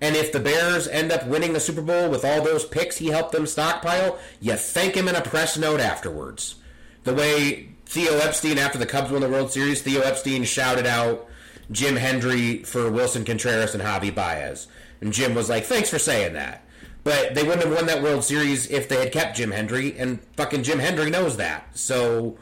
[0.00, 3.08] And if the Bears end up winning the Super Bowl with all those picks he
[3.08, 6.56] helped them stockpile, you thank him in a press note afterwards.
[7.04, 11.28] The way Theo Epstein, after the Cubs won the World Series, Theo Epstein shouted out
[11.70, 14.66] Jim Hendry for Willson Contreras and Javi Baez.
[15.00, 16.64] And Jim was like, thanks for saying that.
[17.04, 20.20] But they wouldn't have won that World Series if they had kept Jim Hendry, and
[20.36, 21.78] fucking Jim Hendry knows that.
[21.78, 22.36] So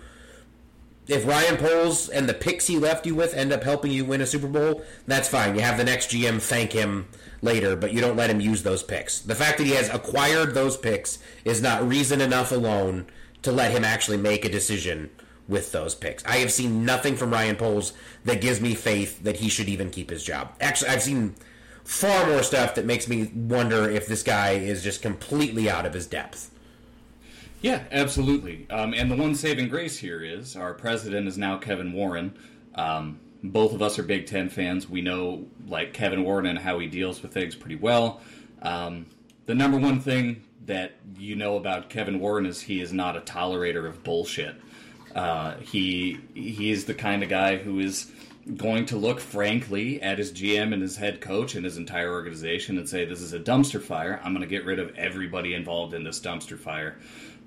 [1.06, 4.20] if Ryan Poles and the picks he left you with end up helping you win
[4.20, 5.54] a Super Bowl, that's fine.
[5.54, 7.08] You have the next GM thank him
[7.42, 9.20] later, but you don't let him use those picks.
[9.20, 13.06] The fact that he has acquired those picks is not reason enough alone
[13.42, 15.10] to let him actually make a decision
[15.46, 16.24] with those picks.
[16.24, 17.92] I have seen nothing from Ryan Poles
[18.24, 20.54] that gives me faith that he should even keep his job.
[20.60, 21.34] Actually, I've seen
[21.84, 25.92] far more stuff that makes me wonder if this guy is just completely out of
[25.92, 26.50] his depth.
[27.64, 28.66] Yeah, absolutely.
[28.68, 32.36] Um, and the one saving grace here is our president is now Kevin Warren.
[32.74, 34.86] Um, both of us are Big Ten fans.
[34.86, 38.20] We know like Kevin Warren and how he deals with things pretty well.
[38.60, 39.06] Um,
[39.46, 43.22] the number one thing that you know about Kevin Warren is he is not a
[43.22, 44.56] tolerator of bullshit.
[45.14, 48.12] Uh, he he is the kind of guy who is
[48.58, 52.76] going to look frankly at his GM and his head coach and his entire organization
[52.76, 54.20] and say, "This is a dumpster fire.
[54.22, 56.98] I'm going to get rid of everybody involved in this dumpster fire."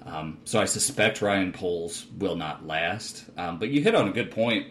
[0.05, 3.25] Um, so I suspect Ryan Poles will not last.
[3.37, 4.67] Um, but you hit on a good point.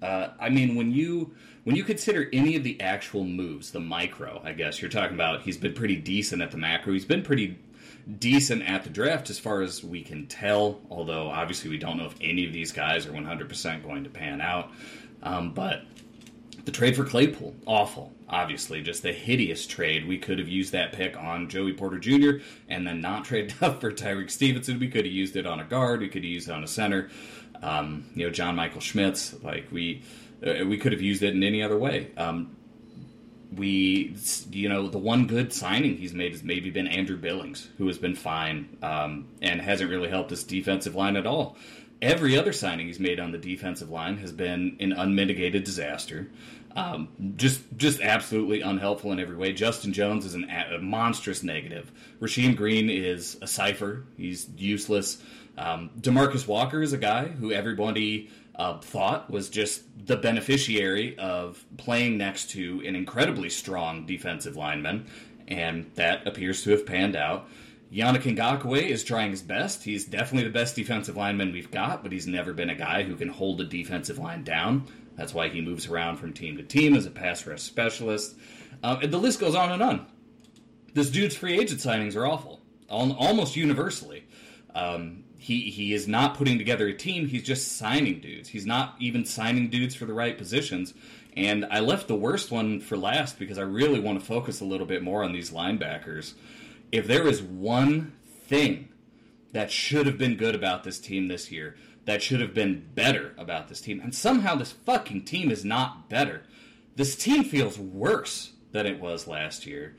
[0.00, 4.40] Uh, I mean, when you when you consider any of the actual moves, the micro,
[4.44, 6.92] I guess you're talking about, he's been pretty decent at the macro.
[6.92, 7.58] He's been pretty
[8.18, 10.80] decent at the draft as far as we can tell.
[10.90, 14.40] Although obviously we don't know if any of these guys are 100% going to pan
[14.40, 14.70] out.
[15.22, 15.82] Um, but
[16.68, 18.12] the trade for Claypool, awful.
[18.28, 20.06] Obviously, just a hideous trade.
[20.06, 22.44] We could have used that pick on Joey Porter Jr.
[22.68, 24.78] and then not traded up for Tyrique Stevenson.
[24.78, 26.00] We could have used it on a guard.
[26.00, 27.08] We could have used it on a center.
[27.62, 29.42] Um, you know, John Michael Schmitz.
[29.42, 30.02] Like we,
[30.46, 32.10] uh, we could have used it in any other way.
[32.18, 32.54] Um,
[33.56, 34.14] we,
[34.50, 37.96] you know, the one good signing he's made has maybe been Andrew Billings, who has
[37.96, 41.56] been fine um, and hasn't really helped this defensive line at all.
[42.00, 46.28] Every other signing he's made on the defensive line has been an unmitigated disaster.
[46.76, 49.52] Um, just just absolutely unhelpful in every way.
[49.52, 51.90] Justin Jones is an, a monstrous negative.
[52.20, 54.04] Rasheem Green is a cipher.
[54.16, 55.22] He's useless.
[55.56, 61.64] Um, Demarcus Walker is a guy who everybody uh, thought was just the beneficiary of
[61.78, 65.06] playing next to an incredibly strong defensive lineman,
[65.48, 67.48] and that appears to have panned out.
[67.92, 69.82] Yannick Ngakoue is trying his best.
[69.82, 73.16] He's definitely the best defensive lineman we've got, but he's never been a guy who
[73.16, 74.86] can hold a defensive line down.
[75.18, 78.36] That's why he moves around from team to team as a pass rush specialist.
[78.82, 80.06] Uh, and the list goes on and on.
[80.94, 84.24] This dude's free agent signings are awful, almost universally.
[84.74, 87.26] Um, he he is not putting together a team.
[87.26, 88.48] He's just signing dudes.
[88.48, 90.94] He's not even signing dudes for the right positions.
[91.36, 94.64] And I left the worst one for last because I really want to focus a
[94.64, 96.34] little bit more on these linebackers
[96.90, 98.12] if there is one
[98.46, 98.88] thing
[99.52, 101.76] that should have been good about this team this year,
[102.08, 106.08] that should have been better about this team, and somehow this fucking team is not
[106.08, 106.42] better.
[106.96, 109.94] This team feels worse than it was last year.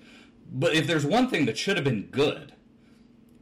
[0.52, 2.54] But if there's one thing that should have been good,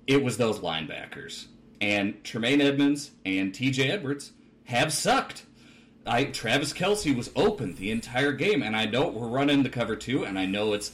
[0.05, 1.45] it was those linebackers.
[1.79, 4.33] And Tremaine Edmunds and TJ Edwards
[4.65, 5.45] have sucked.
[6.05, 9.95] I Travis Kelce was open the entire game, and I know we're running the cover
[9.95, 10.91] two, and I know it's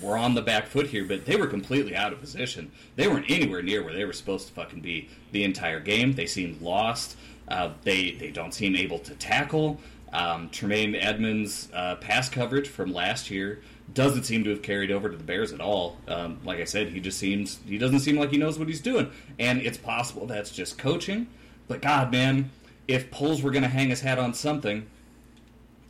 [0.00, 2.70] were on the back foot here, but they were completely out of position.
[2.96, 6.12] They weren't anywhere near where they were supposed to fucking be the entire game.
[6.12, 7.16] They seemed lost.
[7.48, 9.80] Uh, they they don't seem able to tackle.
[10.12, 13.60] Um, Tremaine Edmunds' uh, pass coverage from last year
[13.94, 15.96] doesn't seem to have carried over to the Bears at all.
[16.08, 18.80] Um, like I said, he just seems he doesn't seem like he knows what he's
[18.80, 21.26] doing, and it's possible that's just coaching.
[21.68, 22.50] But God, man,
[22.88, 24.86] if Poles were going to hang his hat on something,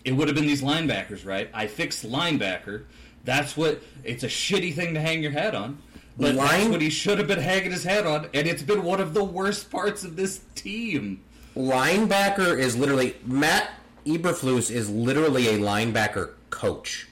[0.05, 1.51] it would have been these linebackers, right?
[1.53, 2.85] I fixed linebacker
[3.25, 5.79] that's what it's a shitty thing to hang your hat on.
[6.17, 6.49] But Line?
[6.49, 9.15] that's what he should have been hanging his hat on, and it's been one of
[9.15, 11.23] the worst parts of this team.
[11.57, 13.71] Linebacker is literally Matt
[14.05, 17.09] Eberflus is literally a linebacker coach.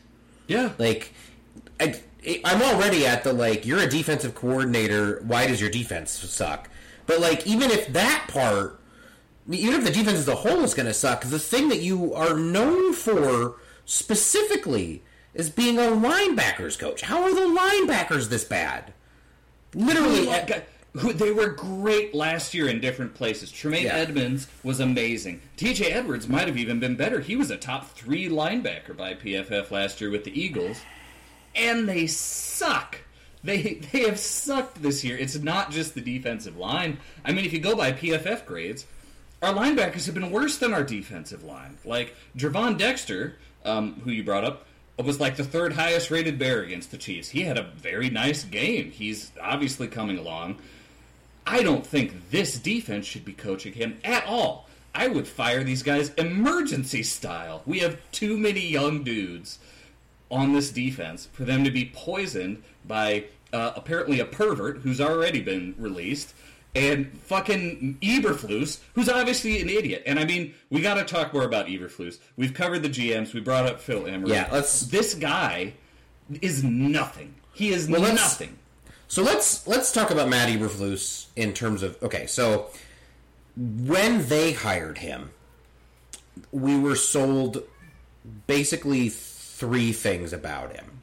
[0.46, 1.12] Yeah, like
[1.80, 2.00] I,
[2.44, 5.22] I'm already at the like you're a defensive coordinator.
[5.26, 6.68] Why does your defense suck?
[7.06, 8.80] But like even if that part,
[9.50, 12.14] even if the defense as a whole is going to suck, the thing that you
[12.14, 15.02] are known for specifically
[15.34, 17.02] is being a linebackers coach.
[17.02, 18.92] How are the linebackers this bad?
[19.74, 20.28] Literally,
[20.94, 23.50] who, they were great last year in different places.
[23.50, 23.96] Tremaine yeah.
[23.96, 25.40] Edmunds was amazing.
[25.56, 25.92] T.J.
[25.92, 27.20] Edwards might have even been better.
[27.20, 30.80] He was a top three linebacker by PFF last year with the Eagles,
[31.54, 32.98] and they suck.
[33.44, 35.16] They they have sucked this year.
[35.16, 36.98] It's not just the defensive line.
[37.24, 38.86] I mean, if you go by PFF grades,
[39.42, 41.78] our linebackers have been worse than our defensive line.
[41.84, 44.66] Like Gervon Dexter, um, who you brought up,
[45.04, 47.28] was like the third highest rated bear against the Chiefs.
[47.28, 48.90] He had a very nice game.
[48.90, 50.58] He's obviously coming along.
[51.46, 54.68] I don't think this defense should be coaching him at all.
[54.94, 57.62] I would fire these guys emergency style.
[57.64, 59.58] We have too many young dudes
[60.30, 65.40] on this defense for them to be poisoned by uh, apparently a pervert who's already
[65.40, 66.34] been released
[66.74, 70.02] and fucking Eberflus, who's obviously an idiot.
[70.06, 72.18] And I mean, we got to talk more about Eberflus.
[72.36, 73.32] We've covered the GMs.
[73.34, 74.30] We brought up Phil Emery.
[74.32, 75.74] Yeah, let's- This guy
[76.40, 77.34] is nothing.
[77.52, 78.58] He is let's- nothing.
[79.10, 82.26] So let's let's talk about Matt Eberflus in terms of okay.
[82.26, 82.70] So
[83.56, 85.30] when they hired him,
[86.52, 87.62] we were sold
[88.46, 91.00] basically three things about him.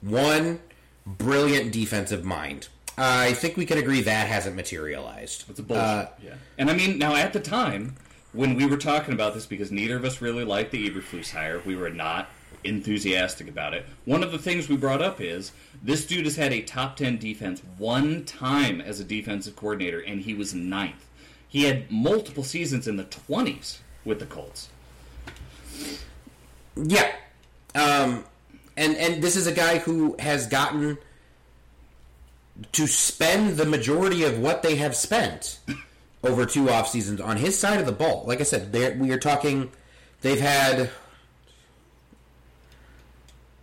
[0.00, 0.58] One,
[1.06, 2.66] brilliant defensive mind.
[2.98, 5.44] I think we can agree that hasn't materialized.
[5.48, 5.84] It's a bullshit.
[5.84, 6.34] Uh, yeah.
[6.58, 7.96] And I mean, now at the time
[8.32, 11.62] when we were talking about this, because neither of us really liked the Eberflus hire,
[11.64, 12.28] we were not
[12.64, 13.86] enthusiastic about it.
[14.04, 17.18] One of the things we brought up is this dude has had a top ten
[17.18, 21.06] defense one time as a defensive coordinator, and he was ninth.
[21.48, 24.68] He had multiple seasons in the twenties with the Colts.
[26.76, 27.12] Yeah.
[27.74, 28.24] Um,
[28.76, 30.98] and and this is a guy who has gotten
[32.72, 35.60] to spend the majority of what they have spent
[36.24, 38.24] over two off seasons on his side of the ball.
[38.26, 39.70] Like I said, we are talking.
[40.20, 40.90] They've had.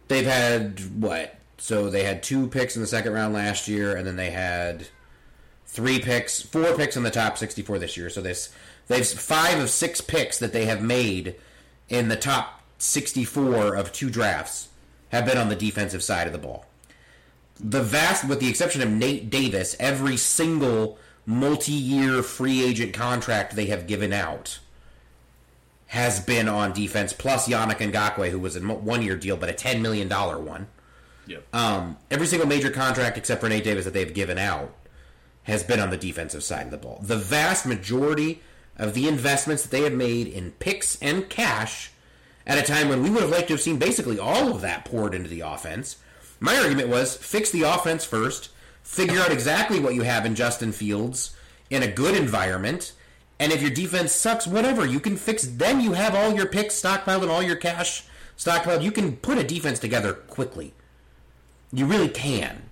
[0.08, 1.36] They've had what?
[1.58, 4.88] So they had two picks in the second round last year, and then they had
[5.66, 8.10] three picks, four picks in the top 64 this year.
[8.10, 8.50] So this,
[8.88, 11.36] they've five of six picks that they have made
[11.90, 14.70] in the top 64 of two drafts
[15.10, 16.66] have been on the defensive side of the ball.
[17.60, 23.68] The vast, with the exception of Nate Davis, every single multi-year free agent contract they
[23.68, 24.60] have given out
[25.88, 27.14] has been on defense.
[27.14, 30.68] Plus Yannick Ngakoue, who was a one-year deal, but a ten million dollar one.
[31.28, 31.44] Yep.
[31.54, 34.76] Um, every single major contract except for Nate Davis that they've given out
[35.44, 37.00] has been on the defensive side of the ball.
[37.02, 38.42] The vast majority
[38.78, 41.92] of the investments that they have made in picks and cash
[42.46, 44.86] at a time when we would have liked to have seen basically all of that
[44.86, 45.98] poured into the offense.
[46.40, 48.50] My argument was fix the offense first,
[48.84, 51.36] figure out exactly what you have in Justin Fields
[51.70, 52.94] in a good environment,
[53.40, 55.46] and if your defense sucks, whatever, you can fix.
[55.46, 58.04] Then you have all your picks stockpiled and all your cash
[58.38, 58.84] stockpiled.
[58.84, 60.74] You can put a defense together quickly.
[61.74, 62.64] You really can.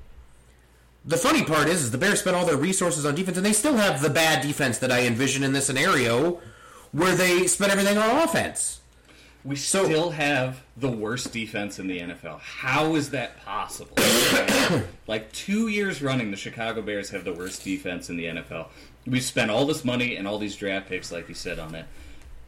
[1.05, 3.51] The funny part is, is the Bears spent all their resources on defense, and they
[3.51, 6.39] still have the bad defense that I envision in this scenario,
[6.93, 8.79] where they spent everything on offense.
[9.45, 12.39] We So- still have the worst defense in the NFL.
[12.39, 13.97] How is that possible?
[15.07, 18.67] like two years running, the Chicago Bears have the worst defense in the NFL.
[19.05, 21.85] We've spent all this money and all these draft picks, like you said, on it.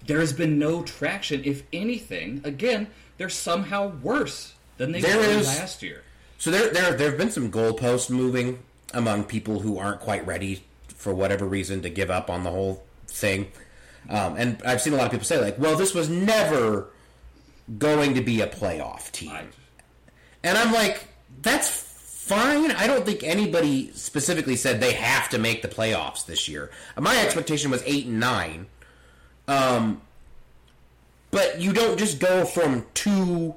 [0.06, 1.42] There has been no traction.
[1.44, 6.04] If anything, again, they're somehow worse than they There were is- last year.
[6.38, 8.60] So there, there, there have been some goalposts moving
[8.94, 10.64] among people who aren't quite ready
[10.96, 13.52] for whatever reason to give up on the whole thing.
[14.10, 16.90] Um, and I've seen a lot of people say like, "Well, this was never
[17.78, 19.50] going to be a playoff team,"
[20.44, 21.08] and I'm like,
[21.42, 26.48] "That's fine." I don't think anybody specifically said they have to make the playoffs this
[26.48, 26.72] year.
[27.00, 28.68] My expectation was eight and nine.
[29.48, 30.02] Um,
[31.32, 33.56] but you don't just go from two,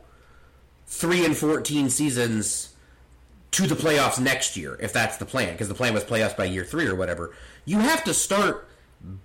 [0.87, 2.75] three and fourteen seasons
[3.51, 6.45] to the playoffs next year if that's the plan because the plan was playoffs by
[6.45, 7.35] year three or whatever
[7.65, 8.68] you have to start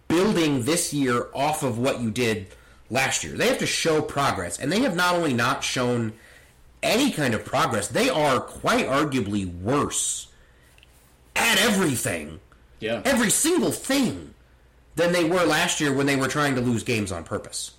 [0.08, 2.48] building this year off of what you did
[2.90, 6.14] last year they have to show progress and they have not only not shown
[6.82, 10.28] any kind of progress they are quite arguably worse
[11.36, 12.40] at everything
[12.80, 13.02] yeah.
[13.06, 14.34] every single thing
[14.96, 17.72] than they were last year when they were trying to lose games on purpose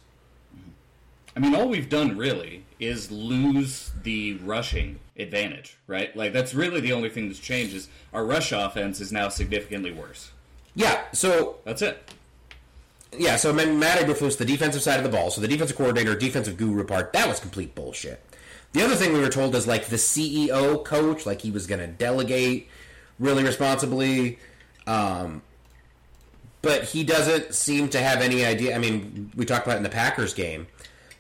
[1.36, 6.14] I mean, all we've done really is lose the rushing advantage, right?
[6.16, 9.92] Like that's really the only thing that's changed is our rush offense is now significantly
[9.92, 10.30] worse.
[10.74, 11.98] Yeah so That's it.
[13.16, 16.56] Yeah, so Matt Eberflus, the defensive side of the ball, so the defensive coordinator, defensive
[16.56, 18.20] guru part, that was complete bullshit.
[18.72, 21.80] The other thing we were told is like the CEO coach, like he was going
[21.80, 22.68] to delegate
[23.20, 24.40] really responsibly,
[24.88, 25.42] um,
[26.60, 28.74] but he doesn't seem to have any idea.
[28.74, 30.66] I mean, we talked about it in the Packers game.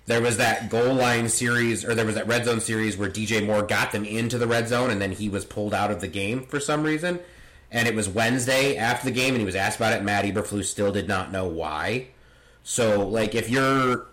[0.06, 3.46] There was that goal line series, or there was that red zone series where DJ
[3.46, 6.08] Moore got them into the red zone, and then he was pulled out of the
[6.08, 7.20] game for some reason.
[7.74, 10.02] And it was Wednesday after the game, and he was asked about it.
[10.02, 12.06] Matt Eberflus still did not know why.
[12.62, 14.06] So, like, if you're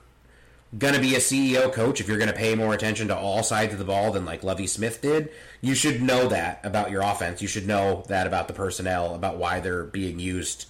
[0.77, 3.43] going to be a CEO coach, if you're going to pay more attention to all
[3.43, 5.29] sides of the ball than like Lovie Smith did,
[5.61, 7.39] you should know that about your offense.
[7.39, 10.65] You should know that about the personnel, about why they're being used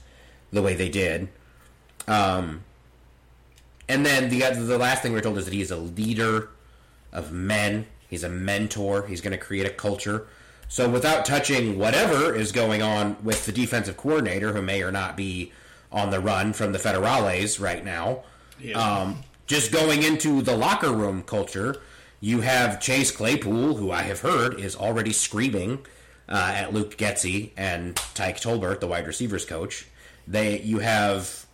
[0.52, 1.30] the way they did.
[2.10, 2.66] Um,
[3.88, 6.50] and then the the last thing we are told is that he is a leader
[7.14, 7.88] of men.
[8.10, 9.08] He's a mentor.
[9.08, 10.28] He's going to create a culture.
[10.72, 15.18] So without touching whatever is going on with the defensive coordinator, who may or not
[15.18, 15.52] be
[15.92, 18.24] on the run from the Federales right now,
[18.58, 18.80] Yeah.
[18.80, 21.82] um, just going into the locker room culture,
[22.22, 25.80] you have Chase Claypool, who I have heard is already screaming
[26.30, 29.88] uh, at Luke Getsy and Tyke Tolbert, the wide receivers coach.
[30.26, 31.48] They, you have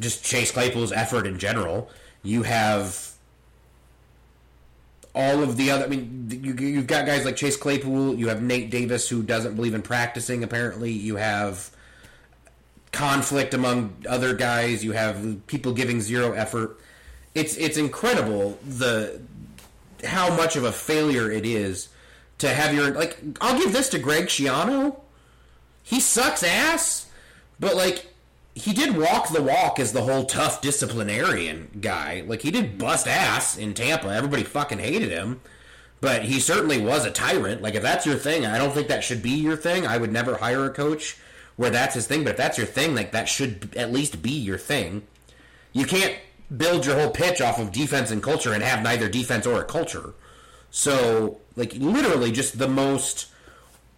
[0.00, 1.88] just Chase Claypool's effort in general.
[2.24, 3.12] You have
[5.16, 5.86] all of the other.
[5.86, 8.16] I mean, you, you've got guys like Chase Claypool.
[8.16, 10.44] You have Nate Davis, who doesn't believe in practicing.
[10.44, 11.70] Apparently, you have
[12.92, 14.84] conflict among other guys.
[14.84, 16.78] You have people giving zero effort.
[17.34, 19.20] It's it's incredible the
[20.04, 21.88] how much of a failure it is
[22.38, 23.18] to have your like.
[23.40, 25.00] I'll give this to Greg Schiano.
[25.82, 27.10] He sucks ass,
[27.58, 28.12] but like
[28.56, 32.24] he did walk the walk as the whole tough disciplinarian guy.
[32.26, 34.08] Like he did bust ass in Tampa.
[34.08, 35.42] Everybody fucking hated him.
[36.00, 37.60] But he certainly was a tyrant.
[37.60, 39.86] Like if that's your thing, I don't think that should be your thing.
[39.86, 41.18] I would never hire a coach
[41.56, 44.30] where that's his thing, but if that's your thing, like that should at least be
[44.30, 45.06] your thing.
[45.74, 46.16] You can't
[46.56, 49.64] build your whole pitch off of defense and culture and have neither defense or a
[49.64, 50.14] culture.
[50.70, 53.26] So, like literally just the most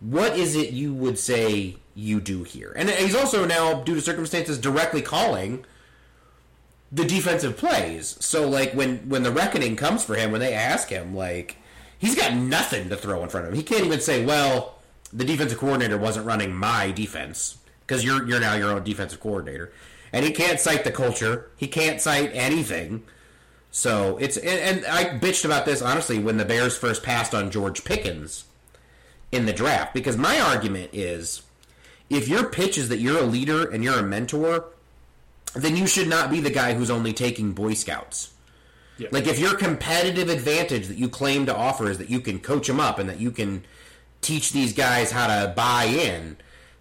[0.01, 2.73] what is it you would say you do here?
[2.77, 5.65] And he's also now, due to circumstances, directly calling
[6.91, 8.17] the defensive plays.
[8.21, 11.57] So, like when when the reckoning comes for him, when they ask him, like
[11.99, 13.59] he's got nothing to throw in front of him.
[13.59, 14.79] He can't even say, "Well,
[15.13, 19.73] the defensive coordinator wasn't running my defense," because you're you're now your own defensive coordinator,
[20.13, 21.51] and he can't cite the culture.
[21.57, 23.03] He can't cite anything.
[23.71, 27.51] So it's and, and I bitched about this honestly when the Bears first passed on
[27.51, 28.45] George Pickens
[29.31, 31.43] in the draft because my argument is
[32.11, 34.67] if your pitch is that you're a leader and you're a mentor,
[35.55, 38.33] then you should not be the guy who's only taking Boy Scouts.
[38.99, 39.09] Yeah.
[39.13, 42.67] Like if your competitive advantage that you claim to offer is that you can coach
[42.67, 43.65] them up and that you can
[44.21, 46.37] teach these guys how to buy in,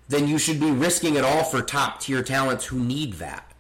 [0.10, 3.52] then you should be risking it all for top tier talents who need that.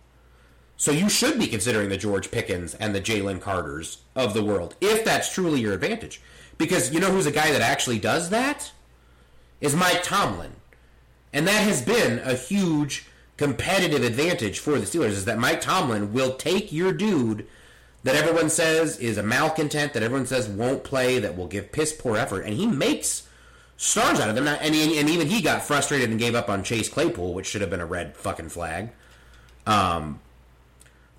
[0.78, 4.76] So you should be considering the George Pickens and the Jalen Carters of the world
[4.80, 6.22] if that's truly your advantage.
[6.58, 8.72] Because you know who's a guy that actually does that?
[9.62, 10.52] Is Mike Tomlin.
[11.34, 13.06] And that has been a huge
[13.38, 17.46] competitive advantage for the Steelers is that Mike Tomlin will take your dude
[18.04, 21.94] that everyone says is a malcontent, that everyone says won't play, that will give piss
[21.94, 23.28] poor effort, and he makes
[23.76, 24.48] stars out of them.
[24.48, 27.70] And, and even he got frustrated and gave up on Chase Claypool, which should have
[27.70, 28.90] been a red fucking flag.
[29.66, 30.20] Um,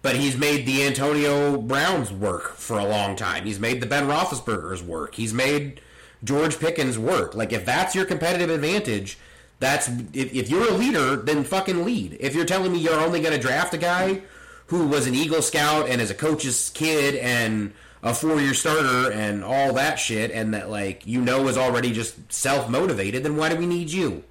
[0.00, 3.44] but he's made the Antonio Browns work for a long time.
[3.44, 5.16] He's made the Ben Roethlisberger's work.
[5.16, 5.80] He's made
[6.24, 7.34] George Pickens work.
[7.34, 9.18] Like if that's your competitive advantage,
[9.60, 12.16] that's if, if you're a leader, then fucking lead.
[12.20, 14.22] If you're telling me you're only going to draft a guy
[14.66, 19.42] who was an Eagle Scout and is a coach's kid and a four-year starter and
[19.42, 23.56] all that shit, and that like you know is already just self-motivated, then why do
[23.56, 24.22] we need you?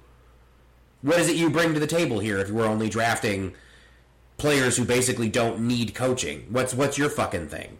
[1.02, 3.54] What is it you bring to the table here if we're only drafting
[4.38, 6.46] players who basically don't need coaching?
[6.48, 7.78] What's what's your fucking thing?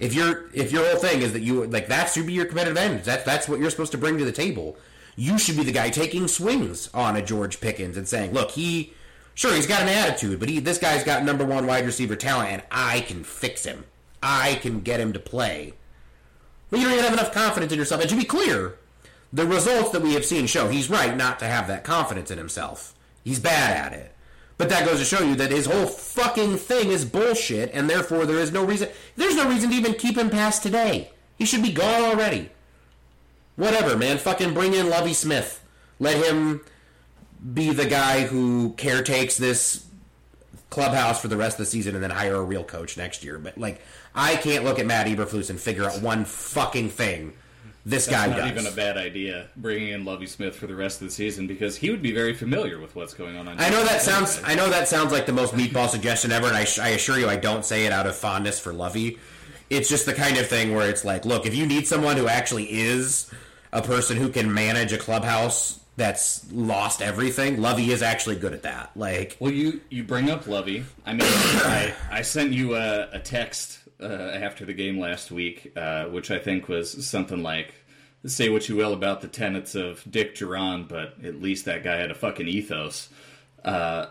[0.00, 2.76] If your if your whole thing is that you like that should be your competitive
[2.76, 4.76] advantage, that that's what you're supposed to bring to the table.
[5.16, 8.92] You should be the guy taking swings on a George Pickens and saying, "Look, he
[9.34, 12.50] sure he's got an attitude, but he this guy's got number one wide receiver talent,
[12.50, 13.84] and I can fix him.
[14.22, 15.74] I can get him to play."
[16.70, 18.00] But you don't even have enough confidence in yourself.
[18.00, 18.76] And to be clear,
[19.30, 22.38] the results that we have seen show he's right not to have that confidence in
[22.38, 22.94] himself.
[23.22, 24.14] He's bad at it.
[24.56, 28.24] But that goes to show you that his whole fucking thing is bullshit, and therefore
[28.24, 28.88] there is no reason.
[29.16, 31.10] There's no reason to even keep him past today.
[31.36, 32.51] He should be gone already.
[33.56, 34.18] Whatever, man.
[34.18, 35.64] Fucking bring in Lovie Smith.
[35.98, 36.62] Let him
[37.52, 39.86] be the guy who caretakes this
[40.70, 43.38] clubhouse for the rest of the season and then hire a real coach next year.
[43.38, 43.80] But, like,
[44.14, 47.34] I can't look at Matt Eberflus and figure out one fucking thing
[47.84, 48.36] this guy does.
[48.36, 48.50] Not does.
[48.50, 51.76] even a bad idea bringing in Lovie Smith for the rest of the season because
[51.76, 53.48] he would be very familiar with what's going on.
[53.48, 54.40] on I know that sounds.
[54.44, 57.28] I know that sounds like the most meatball suggestion ever, and I, I assure you,
[57.28, 59.18] I don't say it out of fondness for Lovie.
[59.72, 62.28] It's just the kind of thing where it's like, look, if you need someone who
[62.28, 63.30] actually is
[63.72, 68.62] a person who can manage a clubhouse that's lost everything, Lovie is actually good at
[68.62, 68.90] that.
[68.94, 70.84] Like, Well, you you bring up Lovie.
[71.06, 75.72] I mean, I I sent you a, a text uh, after the game last week,
[75.76, 77.74] uh, which I think was something like,
[78.26, 81.96] "Say what you will about the tenets of Dick Jauron, but at least that guy
[81.96, 83.08] had a fucking ethos."
[83.64, 84.06] Uh,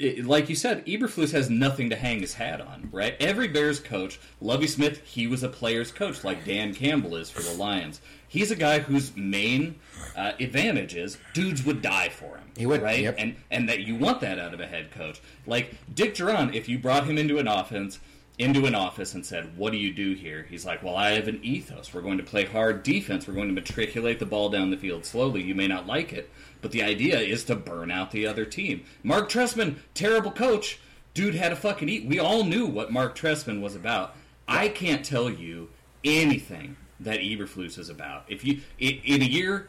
[0.00, 3.14] it, like you said, Eberflus has nothing to hang his hat on, right?
[3.20, 7.42] Every Bears coach, Lovie Smith, he was a player's coach, like Dan Campbell is for
[7.42, 8.00] the Lions.
[8.26, 9.78] He's a guy whose main
[10.16, 12.50] uh, advantage is dudes would die for him.
[12.56, 13.00] He would, right?
[13.00, 13.16] yep.
[13.18, 15.20] And and that you want that out of a head coach.
[15.46, 17.98] Like Dick Jauron, if you brought him into an offense
[18.40, 20.46] into an office and said, What do you do here?
[20.48, 21.92] He's like, Well, I have an ethos.
[21.92, 23.28] We're going to play hard defense.
[23.28, 25.42] We're going to matriculate the ball down the field slowly.
[25.42, 26.30] You may not like it,
[26.60, 28.84] but the idea is to burn out the other team.
[29.02, 30.78] Mark Trestman, terrible coach.
[31.14, 32.06] Dude had a fucking eat.
[32.06, 34.14] We all knew what Mark Trestman was about.
[34.46, 35.70] I can't tell you
[36.04, 38.24] anything that Eberflus is about.
[38.28, 39.68] If you in, in a year,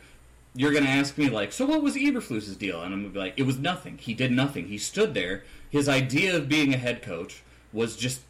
[0.56, 2.82] you're going to ask me like, so what was Eberflus's deal?
[2.82, 3.98] And I'm going to be like, it was nothing.
[3.98, 4.68] He did nothing.
[4.68, 5.44] He stood there.
[5.70, 8.22] His idea of being a head coach was just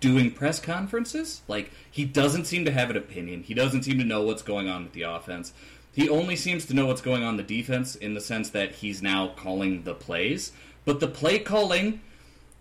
[0.00, 1.42] doing press conferences.
[1.48, 3.42] Like he doesn't seem to have an opinion.
[3.42, 5.52] He doesn't seem to know what's going on with the offense.
[5.98, 9.02] He only seems to know what's going on the defense in the sense that he's
[9.02, 10.52] now calling the plays.
[10.84, 12.02] But the play calling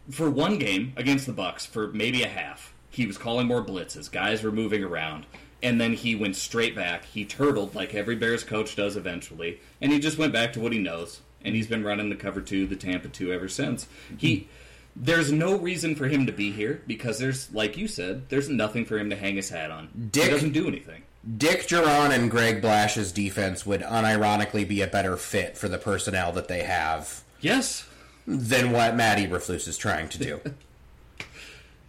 [0.09, 4.11] for one game against the Bucs for maybe a half, he was calling more blitzes.
[4.11, 5.27] Guys were moving around.
[5.61, 7.05] And then he went straight back.
[7.05, 9.59] He turtled like every Bears coach does eventually.
[9.81, 11.21] And he just went back to what he knows.
[11.45, 13.85] And he's been running the cover two, the Tampa two ever since.
[14.17, 14.49] He
[14.95, 18.83] there's no reason for him to be here because there's, like you said, there's nothing
[18.83, 20.09] for him to hang his hat on.
[20.09, 21.03] Dick- he doesn't do anything.
[21.35, 26.31] Dick Jauron and Greg Blache's defense would unironically be a better fit for the personnel
[26.33, 27.85] that they have Yes.
[28.25, 30.39] than what Matt Eberflus is trying to do.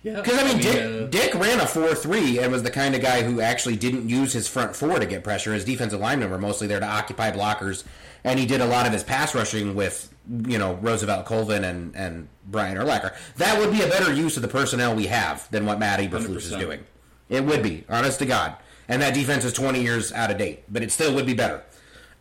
[0.05, 0.14] Yeah.
[0.22, 3.24] Because I mean, Dick, uh, Dick ran a four-three and was the kind of guy
[3.24, 5.53] who actually didn't use his front four to get pressure.
[5.53, 7.82] His defensive linemen were mostly there to occupy blockers,
[8.22, 10.14] and he did a lot of his pass rushing with
[10.47, 13.12] you know Roosevelt Colvin and and Brian Urlacher.
[13.39, 16.36] That would be a better use of the personnel we have than what Matt Eberflus
[16.36, 16.61] is 100%.
[16.61, 16.84] doing.
[17.28, 18.55] It would be, honest to God.
[18.89, 21.62] And that defense is twenty years out of date, but it still would be better.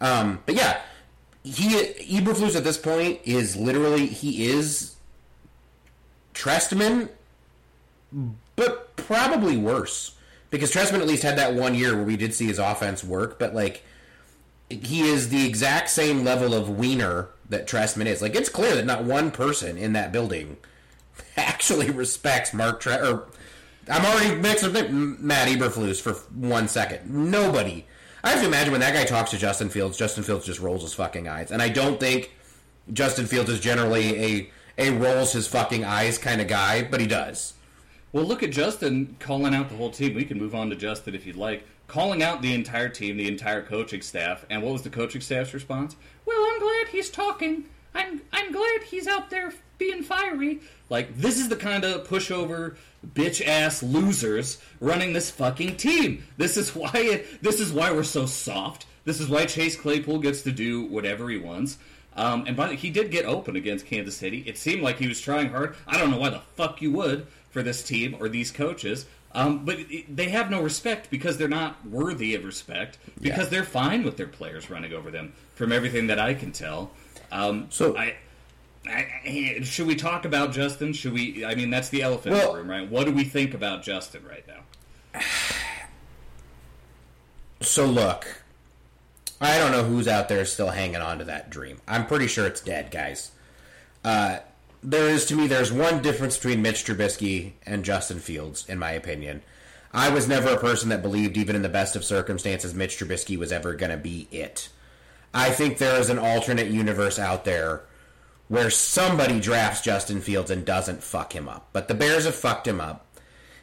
[0.02, 0.82] Um, but yeah,
[1.44, 1.70] he
[2.20, 4.96] Eberflus at this point is literally he is
[6.34, 7.10] Trestman
[8.56, 10.16] but probably worse
[10.50, 13.40] because Trestman at least had that one year where we did see his offense work,
[13.40, 13.84] but like
[14.70, 18.22] he is the exact same level of wiener that Trestman is.
[18.22, 20.58] Like it's clear that not one person in that building
[21.38, 23.28] actually respects Mark Tre- or
[23.90, 27.10] I'm already mixing up Matt Eberflus for one second.
[27.10, 27.86] Nobody.
[28.24, 30.82] I have to imagine when that guy talks to Justin Fields, Justin Fields just rolls
[30.82, 32.32] his fucking eyes, and I don't think
[32.92, 37.08] Justin Fields is generally a a rolls his fucking eyes kind of guy, but he
[37.08, 37.54] does.
[38.12, 40.14] Well, look at Justin calling out the whole team.
[40.14, 41.66] We can move on to Justin if you'd like.
[41.88, 45.54] Calling out the entire team, the entire coaching staff, and what was the coaching staff's
[45.54, 45.96] response?
[46.26, 47.66] Well, I'm glad he's talking.
[47.96, 50.60] I'm I'm glad he's out there being fiery.
[50.90, 52.76] Like this is the kind of pushover,
[53.14, 56.24] bitch ass losers running this fucking team.
[56.38, 58.86] This is why it, this is why we're so soft.
[59.06, 61.78] This is why Chase Claypool gets to do whatever he wants.
[62.16, 64.44] Um, and by the, he did get open against Kansas City.
[64.48, 65.76] It seemed like he was trying hard.
[65.88, 69.06] I don't know why the fuck you would for this team or these coaches.
[69.34, 73.50] Um, but it, they have no respect because they're not worthy of respect because Yeah.
[73.50, 75.34] they're fine with their players running over them.
[75.54, 76.92] From everything that I can tell,
[77.32, 78.16] um, So- I,
[78.88, 80.94] I, I- should we talk about Justin?
[80.94, 81.46] Should we?
[81.46, 82.90] I mean, that's the elephant in the room, right?
[82.90, 85.22] What do we think about Justin right now?
[87.62, 88.44] So look,
[89.42, 91.80] I don't know who's out there still hanging on to that dream.
[91.88, 93.32] I'm pretty sure it's dead, guys.
[94.04, 94.40] Uh,
[94.84, 98.92] there is to me, there's one difference between Mitch Trubisky and Justin Fields, in my
[98.92, 99.42] opinion.
[99.92, 103.38] I was never a person that believed, even in the best of circumstances, Mitch Trubisky
[103.38, 104.70] was ever going to be it.
[105.34, 107.82] I think there is an alternate universe out there
[108.48, 111.68] where somebody drafts Justin Fields and doesn't fuck him up.
[111.74, 113.06] But the Bears have fucked him up.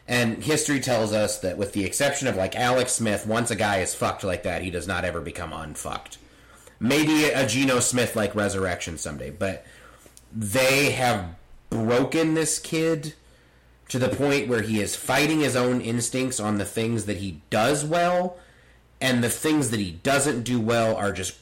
[0.06, 3.78] And history tells us that, with the exception of like Alex Smith, once a guy
[3.78, 6.18] is fucked like that, he does not ever become unfucked.
[6.78, 9.64] Maybe a Geno Smith like resurrection someday, but
[10.30, 11.34] they have
[11.70, 13.14] broken this kid
[13.88, 17.40] to the point where he is fighting his own instincts on the things that he
[17.48, 18.36] does well,
[19.00, 21.38] and the things that he doesn't do well are just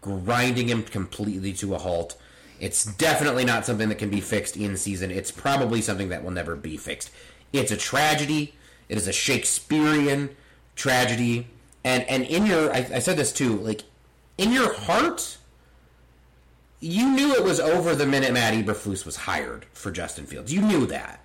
[0.00, 2.16] grinding him completely to a halt.
[2.60, 5.10] It's definitely not something that can be fixed in season.
[5.10, 7.10] It's probably something that will never be fixed.
[7.52, 8.54] It's a tragedy.
[8.88, 10.36] It is a Shakespearean
[10.74, 11.48] tragedy.
[11.84, 13.82] And and in your I, I said this too, like
[14.38, 15.38] in your heart,
[16.80, 20.52] you knew it was over the minute Matt Eberflus was hired for Justin Fields.
[20.52, 21.20] You knew that.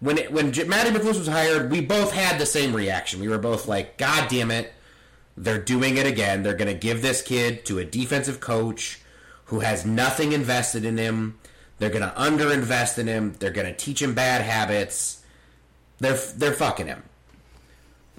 [0.00, 3.20] When it, when Matt Eberflus was hired, we both had the same reaction.
[3.20, 4.72] We were both like, "God damn it,
[5.36, 6.42] they're doing it again.
[6.42, 9.00] They're going to give this kid to a defensive coach
[9.48, 11.38] who has nothing invested in him.
[11.78, 13.34] They're going to underinvest in him.
[13.38, 15.22] They're going to teach him bad habits.
[15.98, 17.02] They're they're fucking him."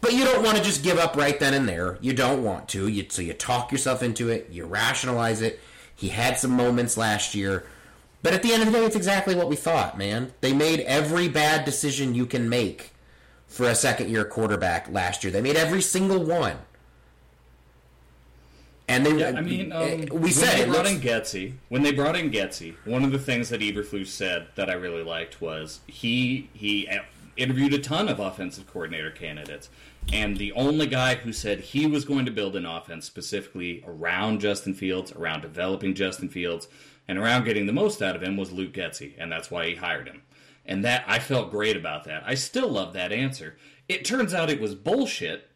[0.02, 1.98] But you don't want to just give up right then and there.
[2.02, 2.88] You don't want to.
[2.88, 4.48] You, so you talk yourself into it.
[4.50, 5.60] You rationalize it.
[5.96, 7.66] He had some moments last year.
[8.24, 10.34] But at the end of the day, it's exactly what we thought, man.
[10.42, 12.94] They made every bad decision you can make
[13.48, 15.32] for a second year quarterback last year.
[15.32, 16.58] They made every single one.
[18.90, 21.54] And they, Yeah, I mean, um, we when said they it brought looks, in Getsy.
[21.70, 25.04] When they brought in Getsy, one of the things that Eberflus said that I really
[25.04, 27.04] liked was he he uh,
[27.38, 29.70] interviewed a ton of offensive coordinator candidates,
[30.12, 34.42] and the only guy who said he was going to build an offense specifically around
[34.42, 36.68] Justin Fields, around developing Justin Fields,
[37.08, 39.76] and around getting the most out of him was Luke Getsy, and that's why he
[39.76, 40.24] hired him.
[40.66, 42.24] And that I felt great about that.
[42.26, 43.56] I still love that answer.
[43.88, 45.48] It turns out it was bullshit,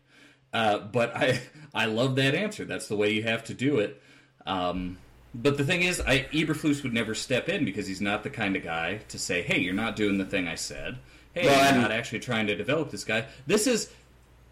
[0.53, 1.41] uh, but I
[1.73, 2.65] I love that answer.
[2.65, 4.01] That's the way you have to do it.
[4.45, 4.97] Um,
[5.33, 8.55] but the thing is, I Eberflus would never step in because he's not the kind
[8.55, 10.97] of guy to say, "Hey, you're not doing the thing I said.
[11.33, 13.89] Hey, Well, you're and- not actually trying to develop this guy." This is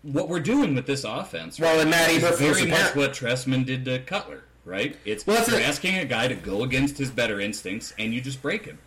[0.01, 1.59] what we're doing with this offense.
[1.59, 4.97] Well, and Matt Eberflus very much what Trestman did to Cutler, right?
[5.05, 8.41] It's Well, you're asking a guy to go against his better instincts, and you just
[8.41, 8.79] break him.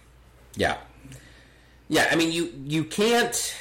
[0.56, 0.78] Yeah.
[1.88, 3.54] Yeah, I mean you you can't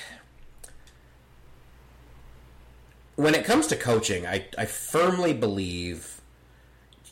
[3.16, 6.22] when it comes to coaching, I, I firmly believe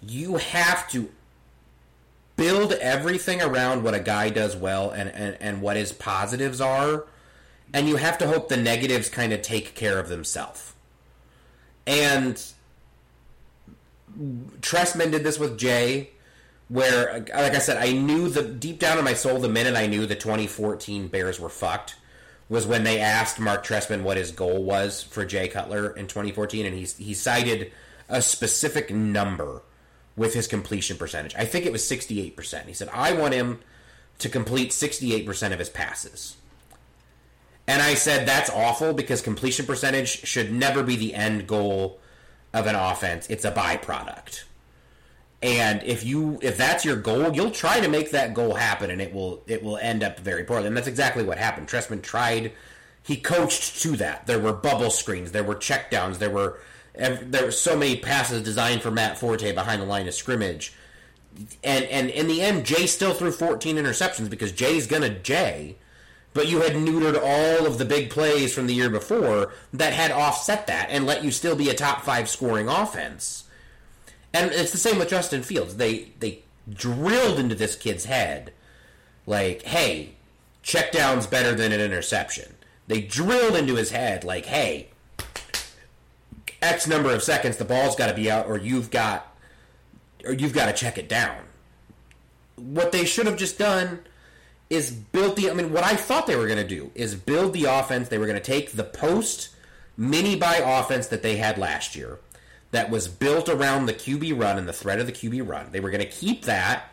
[0.01, 1.09] you have to
[2.35, 7.05] build everything around what a guy does well and, and, and what his positives are,
[7.73, 10.73] and you have to hope the negatives kind of take care of themselves.
[11.85, 12.43] And
[14.61, 16.11] Trestman did this with Jay
[16.67, 19.87] where, like I said, I knew the deep down in my soul, the minute I
[19.87, 21.95] knew the 2014 Bears were fucked
[22.51, 26.65] was when they asked Mark Trestman what his goal was for Jay Cutler in 2014,
[26.65, 27.71] and he he cited
[28.09, 29.61] a specific number
[30.17, 31.33] with his completion percentage.
[31.35, 32.67] I think it was 68 percent.
[32.67, 33.61] He said, "I want him
[34.19, 36.35] to complete 68 percent of his passes."
[37.67, 42.01] And I said, "That's awful because completion percentage should never be the end goal
[42.53, 43.27] of an offense.
[43.29, 44.43] It's a byproduct."
[45.43, 49.01] And if you if that's your goal, you'll try to make that goal happen, and
[49.01, 50.67] it will it will end up very poorly.
[50.67, 51.67] And that's exactly what happened.
[51.67, 52.51] Trestman tried,
[53.01, 54.27] he coached to that.
[54.27, 56.59] There were bubble screens, there were checkdowns, there were
[56.93, 60.73] there were so many passes designed for Matt Forte behind the line of scrimmage.
[61.63, 65.77] And and in the end, Jay still threw 14 interceptions because Jay's gonna Jay.
[66.33, 70.11] But you had neutered all of the big plays from the year before that had
[70.11, 73.45] offset that and let you still be a top five scoring offense.
[74.33, 75.75] And it's the same with Justin Fields.
[75.75, 78.53] They they drilled into this kid's head,
[79.25, 80.11] like, hey,
[80.63, 82.55] check down's better than an interception.
[82.87, 84.89] They drilled into his head, like, hey,
[86.61, 89.35] X number of seconds, the ball's got to be out, or you've got,
[90.25, 91.37] or you've got to check it down.
[92.55, 93.99] What they should have just done
[94.69, 95.49] is built the.
[95.49, 98.09] I mean, what I thought they were going to do is build the offense.
[98.09, 99.49] They were going to take the post
[99.97, 102.19] mini buy offense that they had last year,
[102.71, 105.71] that was built around the QB run and the threat of the QB run.
[105.71, 106.85] They were going to keep that,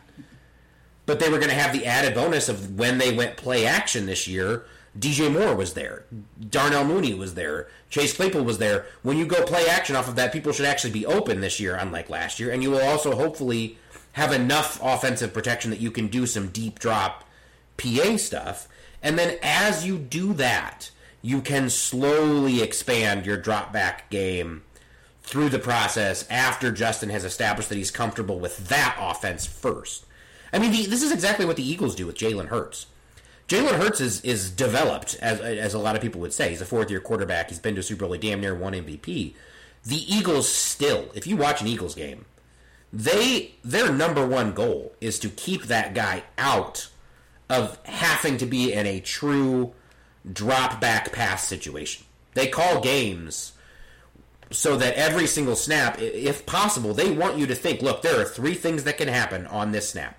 [1.07, 4.07] but they were going to have the added bonus of when they went play action
[4.07, 4.64] this year.
[4.99, 6.05] DJ Moore was there,
[6.51, 8.87] Darnell Mooney was there, Chase Claypool was there.
[9.03, 11.76] When you go play action off of that, people should actually be open this year,
[11.76, 13.79] unlike last year, and you will also hopefully
[14.12, 17.24] have enough offensive protection that you can do some deep drop
[17.76, 18.66] PA stuff.
[19.03, 20.91] And then as you do that,
[21.22, 24.62] you can slowly expand your drop back game
[25.29, 30.07] through the process after Justin has established that he's comfortable with that offense first.
[30.55, 32.87] I mean, the, this is exactly what the Eagles do with Jalen Hurts.
[33.47, 36.49] Jalen Hurts is, is developed, as, as a lot of people would say.
[36.49, 37.51] He's a fourth year quarterback.
[37.51, 39.35] He's been to Super Bowl, he damn near won MVP.
[39.85, 42.24] The Eagles still, if you watch an Eagles game,
[42.91, 46.89] they their number one goal is to keep that guy out
[47.51, 49.74] of having to be in a true
[50.31, 52.07] drop back pass situation.
[52.33, 53.53] They call games
[54.51, 58.25] so that every single snap, if possible, they want you to think, look, there are
[58.25, 60.19] three things that can happen on this snap.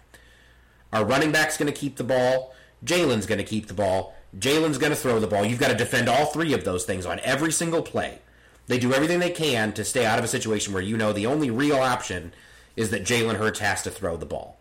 [0.93, 2.53] Our running back's going to keep the ball.
[2.85, 4.15] Jalen's going to keep the ball.
[4.37, 5.45] Jalen's going to throw the ball.
[5.45, 8.19] You've got to defend all three of those things on every single play.
[8.67, 11.25] They do everything they can to stay out of a situation where you know the
[11.25, 12.33] only real option
[12.75, 14.57] is that Jalen Hurts has to throw the ball.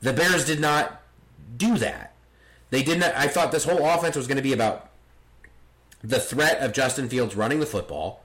[0.00, 1.02] The Bears did not
[1.56, 2.14] do that.
[2.70, 3.14] They did not.
[3.16, 4.90] I thought this whole offense was going to be about
[6.02, 8.22] the threat of Justin Fields running the football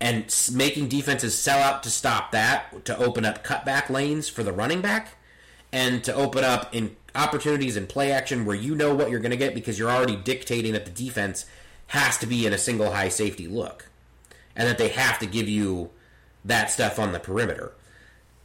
[0.00, 4.52] and making defenses sell out to stop that, to open up cutback lanes for the
[4.52, 5.16] running back,
[5.72, 9.30] and to open up in opportunities in play action where you know what you're going
[9.30, 11.44] to get because you're already dictating that the defense
[11.88, 13.88] has to be in a single high safety look
[14.56, 15.90] and that they have to give you
[16.44, 17.72] that stuff on the perimeter.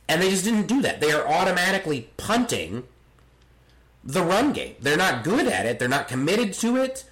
[0.08, 1.00] And they just didn't do that.
[1.00, 2.84] They are automatically punting
[4.04, 4.76] the run game.
[4.80, 5.80] They're not good at it.
[5.80, 7.06] They're not committed to it.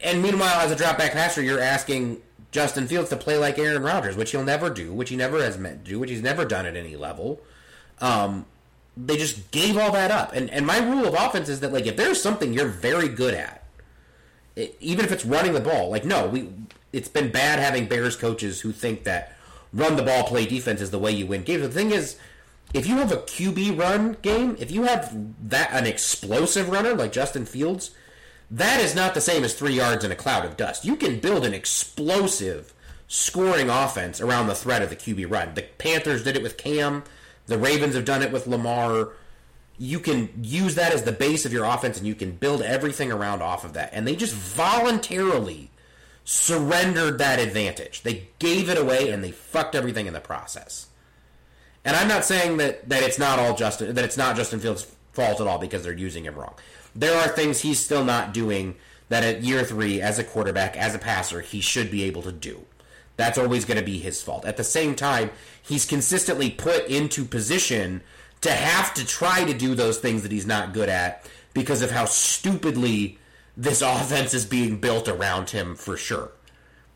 [0.00, 2.20] And meanwhile, as a drop back passer, you're asking
[2.52, 5.58] Justin Fields to play like Aaron Rodgers, which he'll never do, which he never has
[5.58, 7.40] meant to do, which he's never done at any level.
[8.00, 8.44] Um,
[8.96, 10.34] they just gave all that up.
[10.34, 13.34] And and my rule of offense is that like if there's something you're very good
[13.34, 13.64] at,
[14.54, 16.50] it, even if it's running the ball, like no, we
[16.92, 19.34] it's been bad having Bears coaches who think that
[19.72, 21.62] run the ball, play defense is the way you win games.
[21.62, 22.18] The thing is,
[22.74, 25.16] if you have a QB run game, if you have
[25.48, 27.92] that an explosive runner like Justin Fields,
[28.52, 30.84] that is not the same as three yards in a cloud of dust.
[30.84, 32.74] You can build an explosive
[33.08, 35.54] scoring offense around the threat of the QB run.
[35.54, 37.02] The Panthers did it with Cam.
[37.46, 39.14] The Ravens have done it with Lamar.
[39.78, 43.10] You can use that as the base of your offense and you can build everything
[43.10, 43.88] around off of that.
[43.94, 45.70] And they just voluntarily
[46.24, 48.02] surrendered that advantage.
[48.02, 50.88] They gave it away and they fucked everything in the process.
[51.86, 54.86] And I'm not saying that, that it's not all Justin that it's not Justin Fields'
[55.12, 56.54] fault at all because they're using him wrong.
[56.94, 58.76] There are things he's still not doing
[59.08, 62.32] that at year three as a quarterback, as a passer, he should be able to
[62.32, 62.64] do.
[63.16, 64.46] That's always going to be his fault.
[64.46, 65.30] At the same time,
[65.62, 68.02] he's consistently put into position
[68.40, 71.24] to have to try to do those things that he's not good at
[71.54, 73.18] because of how stupidly
[73.56, 76.32] this offense is being built around him for sure.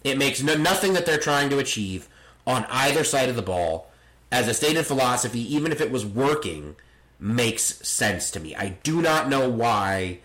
[0.05, 2.09] It makes no, nothing that they're trying to achieve
[2.47, 3.91] on either side of the ball
[4.31, 6.77] as a stated philosophy, even if it was working,
[7.19, 8.55] makes sense to me.
[8.55, 10.21] I do not know why,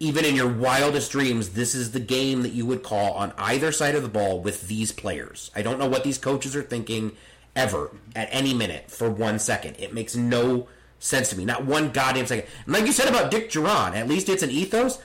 [0.00, 3.72] even in your wildest dreams, this is the game that you would call on either
[3.72, 5.50] side of the ball with these players.
[5.54, 7.12] I don't know what these coaches are thinking
[7.54, 9.76] ever at any minute for one second.
[9.78, 10.68] It makes no
[10.98, 11.44] sense to me.
[11.44, 12.48] Not one goddamn second.
[12.64, 14.98] And like you said about Dick Jauron, at least it's an ethos.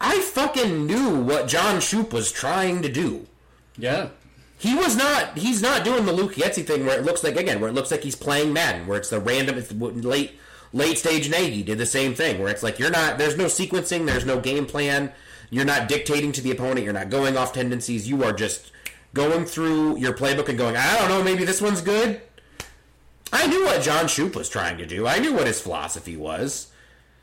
[0.00, 3.26] I fucking knew what John Shoop was trying to do.
[3.76, 4.08] Yeah.
[4.60, 5.38] He was not.
[5.38, 7.90] He's not doing the Luke Getsy thing where it looks like again, where it looks
[7.90, 10.38] like he's playing Madden, where it's the random, it's late,
[10.74, 13.16] late stage Nagy did the same thing, where it's like you're not.
[13.16, 14.04] There's no sequencing.
[14.04, 15.12] There's no game plan.
[15.48, 16.84] You're not dictating to the opponent.
[16.84, 18.06] You're not going off tendencies.
[18.06, 18.70] You are just
[19.14, 22.20] going through your playbook and going, I don't know, maybe this one's good.
[23.32, 25.06] I knew what John Shoop was trying to do.
[25.06, 26.70] I knew what his philosophy was.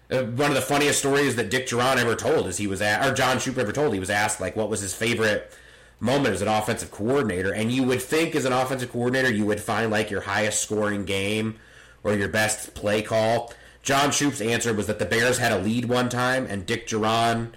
[0.09, 3.05] Uh, one of the funniest stories that Dick Jauron ever told is he was at,
[3.05, 5.53] or John Shoop ever told, he was asked like what was his favorite
[5.99, 9.59] moment as an offensive coordinator, and you would think as an offensive coordinator you would
[9.59, 11.59] find like your highest scoring game
[12.03, 13.53] or your best play call.
[13.81, 17.51] John Shoop's answer was that the Bears had a lead one time, and Dick Jauron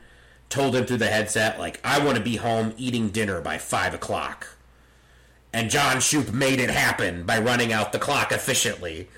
[0.49, 3.95] told him through the headset like, "I want to be home eating dinner by five
[3.95, 4.49] o'clock."
[5.53, 9.09] And John Shoop made it happen by running out the clock efficiently.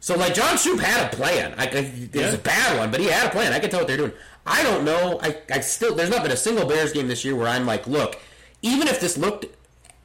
[0.00, 1.54] So like John Shoop had a plan.
[1.58, 3.52] I, it was a bad one, but he had a plan.
[3.52, 4.12] I can tell what they're doing.
[4.46, 5.20] I don't know.
[5.22, 7.86] I, I still there's not been a single Bears game this year where I'm like,
[7.86, 8.18] look,
[8.62, 9.46] even if this looked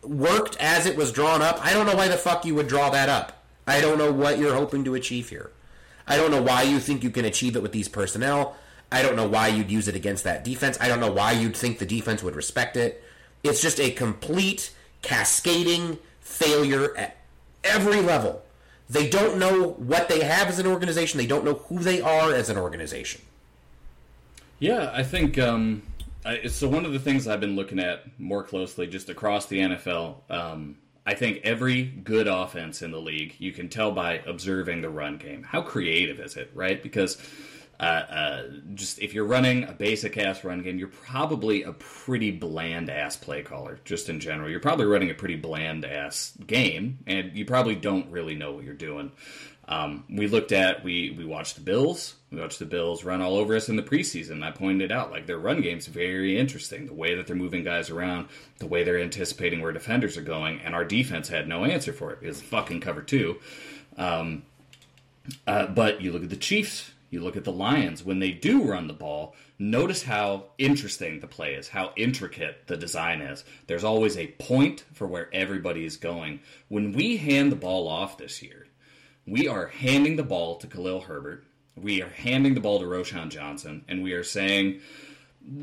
[0.03, 2.89] worked as it was drawn up, I don't know why the fuck you would draw
[2.89, 3.43] that up.
[3.65, 5.51] I don't know what you're hoping to achieve here.
[6.07, 8.55] I don't know why you think you can achieve it with these personnel.
[8.91, 10.77] I don't know why you'd use it against that defense.
[10.79, 13.03] I don't know why you'd think the defense would respect it.
[13.43, 17.17] It's just a complete cascading failure at
[17.63, 18.41] every level.
[18.89, 21.17] They don't know what they have as an organization.
[21.17, 23.21] They don't know who they are as an organization.
[24.59, 25.83] Yeah, I think um,
[26.27, 26.67] I, so.
[26.67, 30.77] One of the things I've been looking at more closely, just across the NFL, um,
[31.05, 35.17] I think every good offense in the league, you can tell by observing the run
[35.17, 35.43] game.
[35.43, 36.83] How creative is it, right?
[36.83, 37.17] Because
[37.79, 42.31] uh, uh, just if you're running a basic ass run game, you're probably a pretty
[42.31, 44.49] bland ass play caller, just in general.
[44.49, 48.65] You're probably running a pretty bland ass game, and you probably don't really know what
[48.65, 49.11] you're doing.
[49.69, 52.15] Um, we looked at we we watched the Bills.
[52.31, 54.43] We watched the Bills run all over us in the preseason.
[54.43, 56.85] I pointed out like their run game's very interesting.
[56.85, 58.27] The way that they're moving guys around,
[58.59, 62.11] the way they're anticipating where defenders are going, and our defense had no answer for
[62.11, 63.39] it because fucking cover two.
[63.97, 64.43] Um,
[65.45, 68.63] uh, but you look at the Chiefs, you look at the Lions when they do
[68.63, 69.35] run the ball.
[69.57, 73.43] Notice how interesting the play is, how intricate the design is.
[73.67, 76.41] There's always a point for where everybody is going.
[76.67, 78.67] When we hand the ball off this year,
[79.25, 81.45] we are handing the ball to Khalil Herbert.
[81.81, 84.81] We are handing the ball to Roschon Johnson, and we are saying,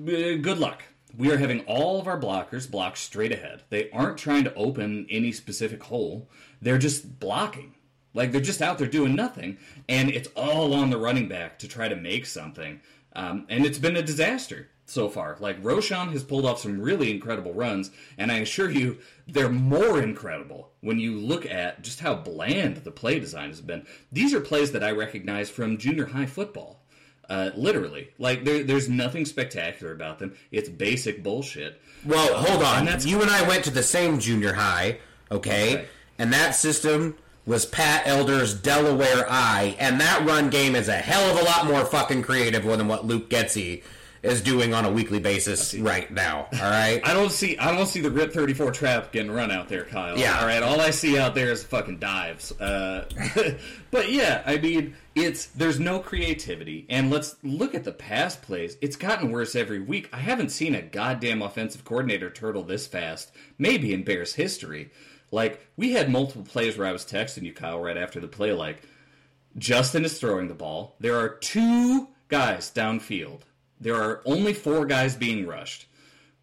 [0.05, 0.85] good luck.
[1.17, 3.63] We are having all of our blockers block straight ahead.
[3.71, 6.29] They aren't trying to open any specific hole.
[6.61, 7.75] They're just blocking.
[8.15, 9.59] Like they're just out there doing nothing,
[9.89, 12.81] and it's all on the running back to try to make something.
[13.15, 15.37] Um, and it's been a disaster so far.
[15.41, 20.03] Like Roschon has pulled off some really incredible runs, and I assure you, they're more
[20.03, 23.87] incredible when you look at just how bland the play design has been.
[24.13, 26.81] These are plays that I recognize from junior high football.
[27.29, 30.37] Uh, literally, like there, there's nothing spectacular about them.
[30.51, 31.81] It's basic bullshit.
[32.05, 32.87] Well, hold on.
[32.87, 34.99] And you and I went to the same junior high,
[35.31, 35.75] okay?
[35.75, 35.89] okay.
[36.19, 37.17] And that system
[37.47, 41.67] was Pat Elder's Delaware Eye, and that run game is a hell of a lot
[41.67, 43.83] more fucking creative than what Luke Getsy
[44.25, 46.49] is doing on a weekly basis right now.
[46.53, 47.01] All right.
[47.05, 50.19] I don't see I don't see the Grit 34 trap getting run out there, Kyle.
[50.19, 50.41] Yeah.
[50.41, 50.63] All right.
[50.63, 52.51] All I see out there is fucking dives.
[52.59, 53.07] Uh,
[53.91, 58.77] but yeah, I mean, it's there's no creativity, and let's look at the past plays.
[58.81, 60.09] It's gotten worse every week.
[60.13, 64.91] I haven't seen a goddamn offensive coordinator turtle this fast, maybe in Bears history.
[65.31, 68.53] Like we had multiple plays where I was texting you, Kyle, right after the play,
[68.53, 68.83] like
[69.59, 70.97] Justin is throwing the ball.
[70.99, 73.43] There are two guys downfield.
[73.81, 75.87] There are only four guys being rushed.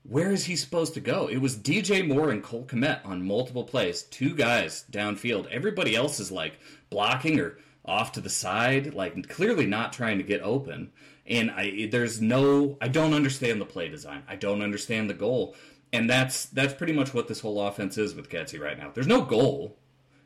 [0.04, 1.28] Where is he supposed to go?
[1.28, 5.48] It was DJ Moore and Cole Kmet on multiple plays, two guys downfield.
[5.48, 6.60] Everybody else is like
[6.90, 10.92] blocking or off to the side, like clearly not trying to get open.
[11.28, 14.24] And I there's no I don't understand the play design.
[14.28, 15.56] I don't understand the goal.
[15.94, 18.92] And that's that's pretty much what this whole offense is with Getsy right now.
[18.94, 19.78] There's no goal.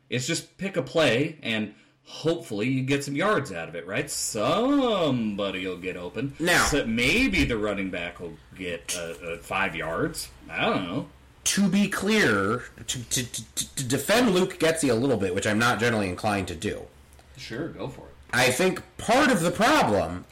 [0.08, 1.74] It's just pick a play and
[2.06, 4.10] hopefully you get some yards out of it, right?
[4.10, 6.34] Somebody will get open.
[6.38, 10.28] Now- so maybe the running back will get uh, uh, five yards.
[10.48, 11.06] I don't know.
[11.44, 15.58] To be clear, to, to, to, to defend Luke Getsy a little bit, which I'm
[15.60, 16.82] not generally inclined to do,
[17.36, 18.14] Sure, go for it.
[18.32, 20.24] I think part of the problem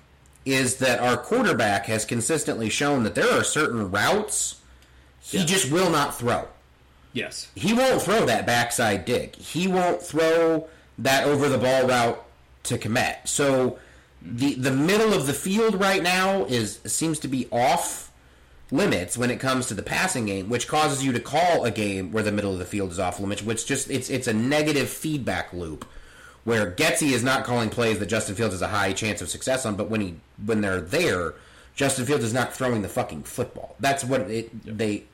[0.46, 4.60] is that our quarterback has consistently shown that there are certain routes
[5.20, 5.44] he Yeah.
[5.44, 6.48] just will not throw.
[7.12, 7.48] Yes.
[7.54, 9.36] He won't throw that backside dig.
[9.36, 10.66] He won't throw
[10.99, 12.24] that over the ball route
[12.64, 13.28] to Kmet.
[13.28, 13.78] So
[14.22, 18.11] the the middle of the field right now is seems to be off
[18.70, 22.11] limits when it comes to the passing game, which causes you to call a game
[22.12, 24.88] where the middle of the field is off limits, which just it's it's a negative
[24.88, 25.84] feedback loop
[26.45, 29.64] where Getsy is not calling plays that Justin Fields has a high chance of success
[29.64, 31.34] on, but when he when they're there,
[31.74, 33.76] Justin Fields is not throwing the fucking football.
[33.80, 35.05] That's what it they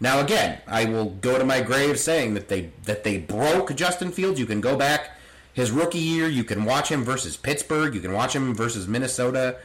[0.00, 4.10] now again, I will go to my grave saying that they that they broke Justin
[4.10, 4.40] Fields.
[4.40, 5.16] You can go back
[5.54, 9.56] his rookie year, you can watch him versus Pittsburgh, you can watch him versus Minnesota.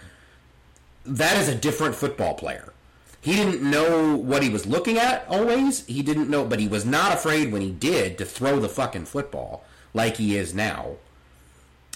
[1.04, 2.74] That is a different football player.
[3.22, 5.86] He didn't know what he was looking at always.
[5.88, 9.06] He didn't know, but he was not afraid when he did to throw the fucking
[9.06, 10.96] football like he is now.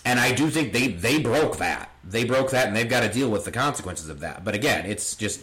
[0.03, 1.89] And I do think they they broke that.
[2.03, 4.43] They broke that, and they've got to deal with the consequences of that.
[4.43, 5.41] But again, it's just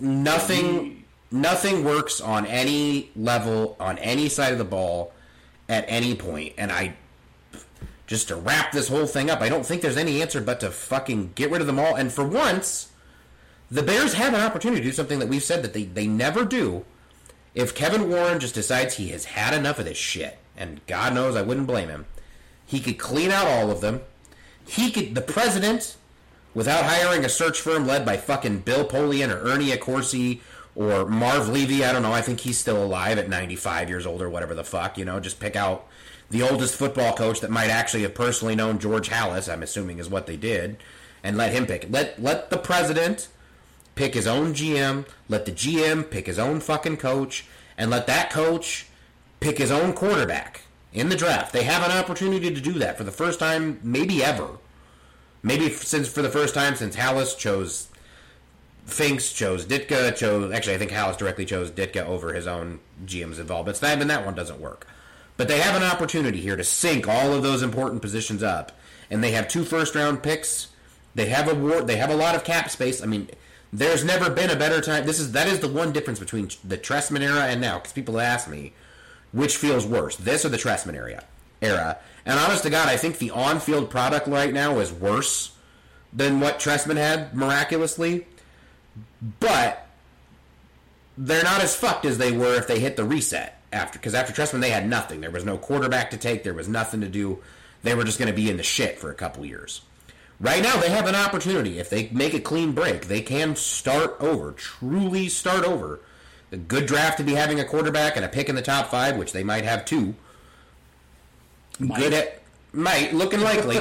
[0.00, 1.04] nothing.
[1.30, 5.12] Nothing works on any level, on any side of the ball,
[5.68, 6.54] at any point.
[6.56, 6.94] And I
[8.06, 10.70] just to wrap this whole thing up, I don't think there's any answer but to
[10.70, 11.94] fucking get rid of them all.
[11.94, 12.90] And for once,
[13.70, 16.44] the Bears have an opportunity to do something that we've said that they, they never
[16.44, 16.84] do.
[17.54, 21.36] If Kevin Warren just decides he has had enough of this shit, and God knows
[21.36, 22.06] I wouldn't blame him,
[22.64, 24.00] he could clean out all of them.
[24.66, 25.96] He could, the president,
[26.54, 30.40] without hiring a search firm led by fucking Bill Polian or Ernie Accorsi
[30.78, 34.22] or Marv Levy, I don't know, I think he's still alive at 95 years old
[34.22, 35.88] or whatever the fuck, you know, just pick out
[36.30, 40.08] the oldest football coach that might actually have personally known George Halas, I'm assuming is
[40.08, 40.76] what they did,
[41.24, 41.88] and let him pick.
[41.90, 43.26] Let, let the president
[43.96, 47.44] pick his own GM, let the GM pick his own fucking coach,
[47.76, 48.86] and let that coach
[49.40, 50.60] pick his own quarterback
[50.92, 51.52] in the draft.
[51.52, 54.46] They have an opportunity to do that for the first time, maybe ever.
[55.42, 57.88] Maybe since for the first time since Halas chose
[58.88, 63.38] Finks, chose Ditka, chose actually I think Halas directly chose Ditka over his own GM's
[63.38, 63.76] involvement.
[63.76, 64.86] So that, that one doesn't work.
[65.36, 68.72] But they have an opportunity here to sync all of those important positions up,
[69.10, 70.68] and they have two first round picks.
[71.14, 71.82] They have a war.
[71.82, 73.02] They have a lot of cap space.
[73.02, 73.28] I mean,
[73.72, 75.06] there's never been a better time.
[75.06, 77.78] This is that is the one difference between the Trestman era and now.
[77.78, 78.72] Because people ask me,
[79.32, 81.24] which feels worse, this or the Trestman era?
[81.60, 81.98] Era.
[82.24, 85.52] And honest to God, I think the on-field product right now is worse
[86.12, 88.26] than what Trestman had miraculously.
[89.40, 89.86] But
[91.16, 93.98] they're not as fucked as they were if they hit the reset after.
[93.98, 95.20] Because after Trestman, they had nothing.
[95.20, 96.44] There was no quarterback to take.
[96.44, 97.38] There was nothing to do.
[97.82, 99.82] They were just going to be in the shit for a couple years.
[100.40, 101.80] Right now, they have an opportunity.
[101.80, 106.00] If they make a clean break, they can start over, truly start over.
[106.52, 109.16] A good draft to be having a quarterback and a pick in the top five,
[109.16, 110.14] which they might have two.
[111.78, 111.98] Might.
[111.98, 112.42] Good at
[112.72, 113.80] might looking likely.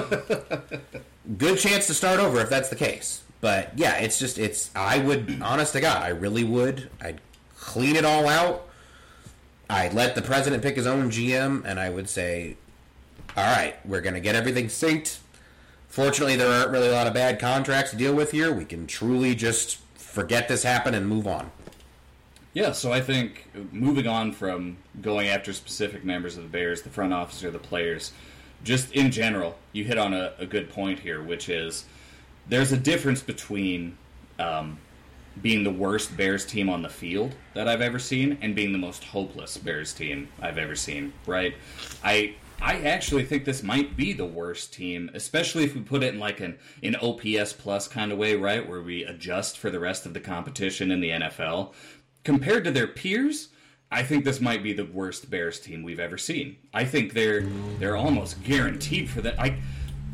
[1.38, 3.22] good chance to start over if that's the case.
[3.40, 4.72] But yeah, it's just it's.
[4.76, 6.90] I would, honest to God, I really would.
[7.02, 7.22] I'd
[7.58, 8.68] clean it all out.
[9.70, 12.56] I'd let the president pick his own GM, and I would say,
[13.36, 15.20] all right, we're to get everything synced.
[15.90, 18.54] Fortunately, there aren't really a lot of bad contracts to deal with here.
[18.54, 21.52] We can truly just forget this happened and move on.
[22.54, 26.90] Yeah, so I think moving on from going after specific members of the Bears, the
[26.90, 28.14] front office or the players,
[28.64, 31.86] just in general, you hit on a, a good point here, which is
[32.50, 33.98] there's a difference between
[34.40, 34.80] um,
[35.42, 38.78] being the worst Bears team on the field that I've ever seen and being the
[38.78, 41.14] most hopeless Bears team I've ever seen.
[41.26, 41.56] Right?
[42.04, 46.14] I I actually think this might be the worst team, especially if we put it
[46.14, 49.80] in like an an OPS plus kind of way, right, where we adjust for the
[49.80, 51.74] rest of the competition in the NFL.
[52.24, 53.50] Compared to their peers,
[53.92, 56.58] I think this might be the worst Bears team we've ever seen.
[56.74, 57.48] I think they're
[57.80, 59.40] they're almost guaranteed for that.
[59.40, 59.60] I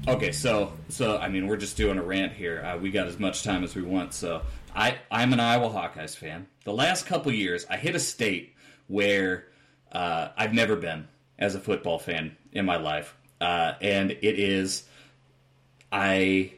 [0.07, 2.63] okay, so so I mean we're just doing a rant here.
[2.63, 4.13] Uh, we got as much time as we want.
[4.13, 4.41] So
[4.75, 6.47] I I'm an Iowa Hawkeyes fan.
[6.65, 8.55] The last couple years, I hit a state
[8.87, 9.47] where
[9.91, 11.07] uh, I've never been
[11.39, 14.83] as a football fan in my life, uh, and it is
[15.91, 16.53] I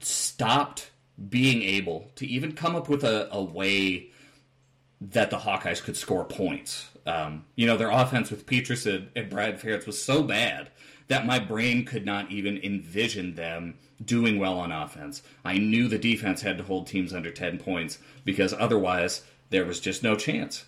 [0.00, 0.90] stopped
[1.28, 4.10] being able to even come up with a, a way
[5.00, 6.88] that the Hawkeyes could score points.
[7.06, 10.70] Um, you know, their offense with Petras and, and Brad Ferentz was so bad
[11.08, 13.74] that my brain could not even envision them
[14.04, 15.22] doing well on offense.
[15.44, 19.80] I knew the defense had to hold teams under 10 points because otherwise there was
[19.80, 20.64] just no chance.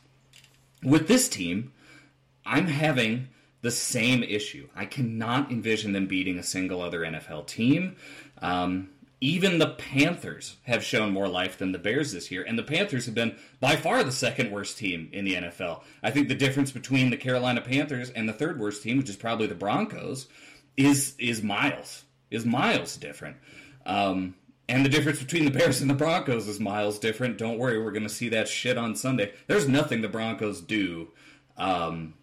[0.83, 1.73] With this team,
[2.45, 3.29] I'm having
[3.63, 4.69] the same issue.
[4.77, 7.97] I cannot envision them beating a single other NFL team.
[8.41, 8.91] Um,
[9.21, 13.07] even the Panthers have shown more life than the Bears this year, and the Panthers
[13.07, 15.83] have been by far the second worst team in the NFL.
[16.03, 19.17] I think the difference between the Carolina Panthers and the third worst team, which is
[19.17, 20.29] probably the Broncos,
[20.77, 23.37] is is miles is miles different.
[23.87, 24.35] Um,
[24.69, 27.39] and the difference between the Bears and the Broncos is miles different.
[27.39, 29.33] Don't worry, we're going to see that shit on Sunday.
[29.47, 31.09] There's nothing the Broncos do
[31.57, 32.15] um,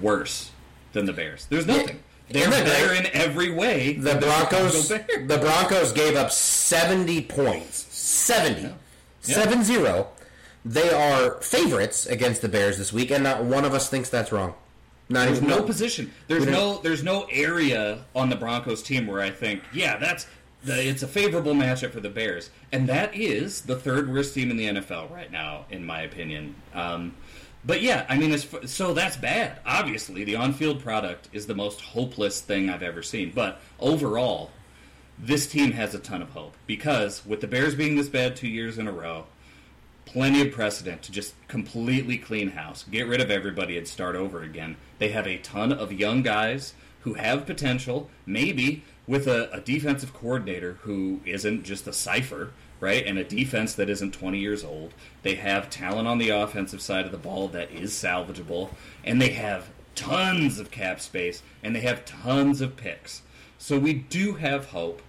[0.00, 0.50] worse
[0.92, 1.46] than the Bears.
[1.46, 2.02] There's nothing.
[2.30, 3.94] They're better in every way.
[3.94, 7.86] The Broncos, the Broncos gave up seventy points.
[7.90, 8.62] Seventy.
[8.62, 8.74] Yeah.
[9.20, 10.08] Seven zero.
[10.64, 14.32] They are favorites against the Bears this week, and not one of us thinks that's
[14.32, 14.54] wrong.
[15.08, 16.12] Not there's no position.
[16.26, 20.26] There's no there's no area on the Broncos team where I think, yeah, that's
[20.64, 24.50] the, it's a favorable matchup for the Bears, and that is the third worst team
[24.50, 26.56] in the NFL right now, in my opinion.
[26.74, 27.14] Um,
[27.64, 29.58] but yeah, I mean, so that's bad.
[29.66, 33.32] Obviously, the on-field product is the most hopeless thing I've ever seen.
[33.34, 34.50] But overall,
[35.18, 38.48] this team has a ton of hope because with the Bears being this bad two
[38.48, 39.26] years in a row,
[40.04, 44.42] plenty of precedent to just completely clean house, get rid of everybody, and start over
[44.42, 44.76] again.
[44.98, 50.14] They have a ton of young guys who have potential, maybe with a, a defensive
[50.14, 53.04] coordinator who isn't just a cipher, right?
[53.04, 54.94] And a defense that isn't 20 years old.
[55.22, 58.70] They have talent on the offensive side of the ball that is salvageable,
[59.04, 63.22] and they have tons of cap space, and they have tons of picks.
[63.58, 65.02] So we do have hope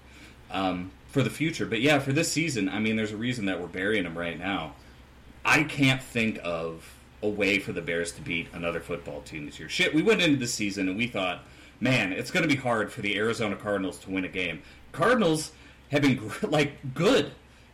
[0.49, 1.65] um, for the future.
[1.65, 4.37] But yeah, for this season, I mean, there's a reason that we're burying them right
[4.37, 4.73] now.
[5.45, 9.59] I can't think of a way for the Bears to beat another football team this
[9.59, 9.69] year.
[9.69, 11.43] Shit, we went into the season and we thought,
[11.79, 14.61] man, it's going to be hard for the Arizona Cardinals to win a game.
[14.91, 15.51] Cardinals
[15.91, 17.31] have been like good.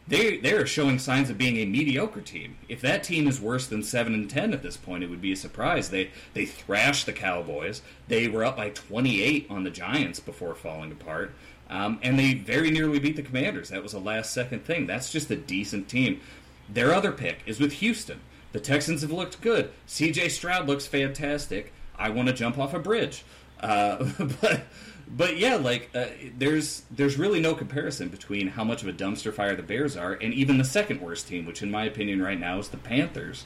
[0.07, 2.57] They they are showing signs of being a mediocre team.
[2.69, 5.31] If that team is worse than seven and ten at this point, it would be
[5.31, 5.89] a surprise.
[5.89, 7.81] They they thrashed the Cowboys.
[8.07, 11.33] They were up by twenty eight on the Giants before falling apart.
[11.67, 13.69] Um, and they very nearly beat the Commanders.
[13.69, 14.85] That was a last second thing.
[14.85, 16.21] That's just a decent team.
[16.69, 18.19] Their other pick is with Houston.
[18.51, 19.71] The Texans have looked good.
[19.87, 20.29] C.J.
[20.29, 21.73] Stroud looks fantastic.
[21.97, 23.23] I want to jump off a bridge.
[23.59, 24.09] Uh,
[24.41, 24.61] but
[25.07, 29.33] but yeah, like uh, there's there's really no comparison between how much of a dumpster
[29.33, 32.39] fire the Bears are and even the second worst team, which in my opinion right
[32.39, 33.45] now is the Panthers.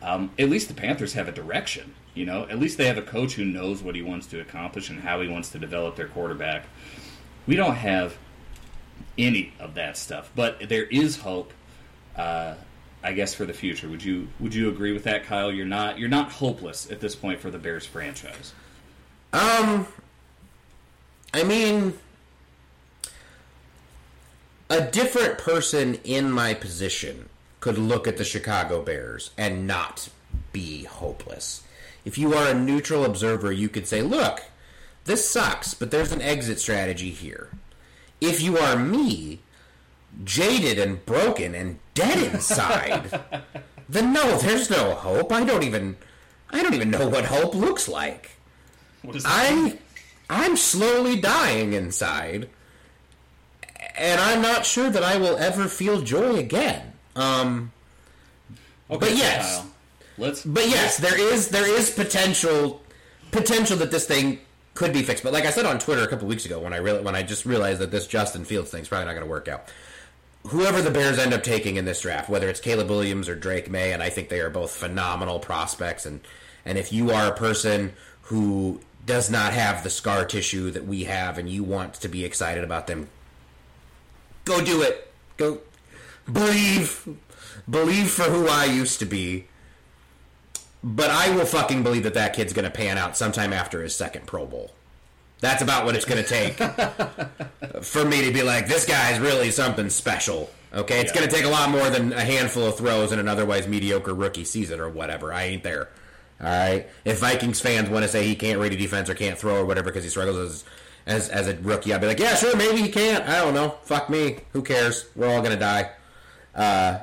[0.00, 2.46] Um, at least the Panthers have a direction, you know.
[2.48, 5.20] At least they have a coach who knows what he wants to accomplish and how
[5.20, 6.66] he wants to develop their quarterback.
[7.46, 8.16] We don't have
[9.16, 11.52] any of that stuff, but there is hope
[12.16, 12.54] uh,
[13.02, 13.88] I guess for the future.
[13.88, 15.52] Would you would you agree with that, Kyle?
[15.52, 18.52] You're not you're not hopeless at this point for the Bears franchise.
[19.32, 19.86] Um,
[21.32, 21.94] I mean,
[24.70, 27.28] a different person in my position
[27.60, 30.08] could look at the Chicago Bears and not
[30.52, 31.62] be hopeless.
[32.04, 34.42] If you are a neutral observer, you could say, "Look,
[35.04, 37.50] this sucks, but there's an exit strategy here."
[38.20, 39.40] If you are me,
[40.24, 43.20] jaded and broken and dead inside,
[43.88, 45.32] then no, there's no hope.
[45.32, 45.96] I don't even
[46.50, 48.30] I don't even know what hope looks like.
[49.24, 49.78] I
[50.30, 52.48] I'm slowly dying inside.
[53.96, 56.92] And I'm not sure that I will ever feel joy again.
[57.16, 57.72] Um
[58.90, 59.64] okay, but yes.
[60.16, 62.82] Let's But yes, there is there is potential
[63.30, 64.40] potential that this thing
[64.74, 65.24] could be fixed.
[65.24, 67.22] But like I said on Twitter a couple weeks ago when I re- when I
[67.22, 69.68] just realized that this Justin Fields thing's probably not going to work out
[70.46, 73.70] whoever the Bears end up taking in this draft, whether it's Caleb Williams or Drake
[73.70, 76.06] Maye, and I think they are both phenomenal prospects.
[76.06, 76.20] And
[76.64, 81.04] and if you are a person who does not have the scar tissue that we
[81.04, 83.08] have, and you want to be excited about them,
[84.44, 85.10] go do it.
[85.36, 85.60] Go
[86.30, 87.08] believe,
[87.68, 89.46] believe for who I used to be.
[90.84, 93.96] But I will fucking believe that that kid's going to pan out sometime after his
[93.96, 94.70] second Pro Bowl.
[95.40, 96.56] That's about what it's going to take
[97.82, 100.50] for me to be like, this guy's really something special.
[100.72, 101.20] Okay, it's yeah.
[101.20, 104.14] going to take a lot more than a handful of throws in an otherwise mediocre
[104.14, 105.32] rookie season or whatever.
[105.32, 105.88] I ain't there.
[106.40, 106.86] All right.
[107.04, 109.64] If Vikings fans want to say he can't read a defense or can't throw or
[109.64, 110.64] whatever because he struggles as,
[111.06, 113.28] as as a rookie, I'd be like, yeah, sure, maybe he can't.
[113.28, 113.70] I don't know.
[113.82, 114.38] Fuck me.
[114.52, 115.06] Who cares?
[115.16, 115.90] We're all to die.
[116.54, 116.98] Uh,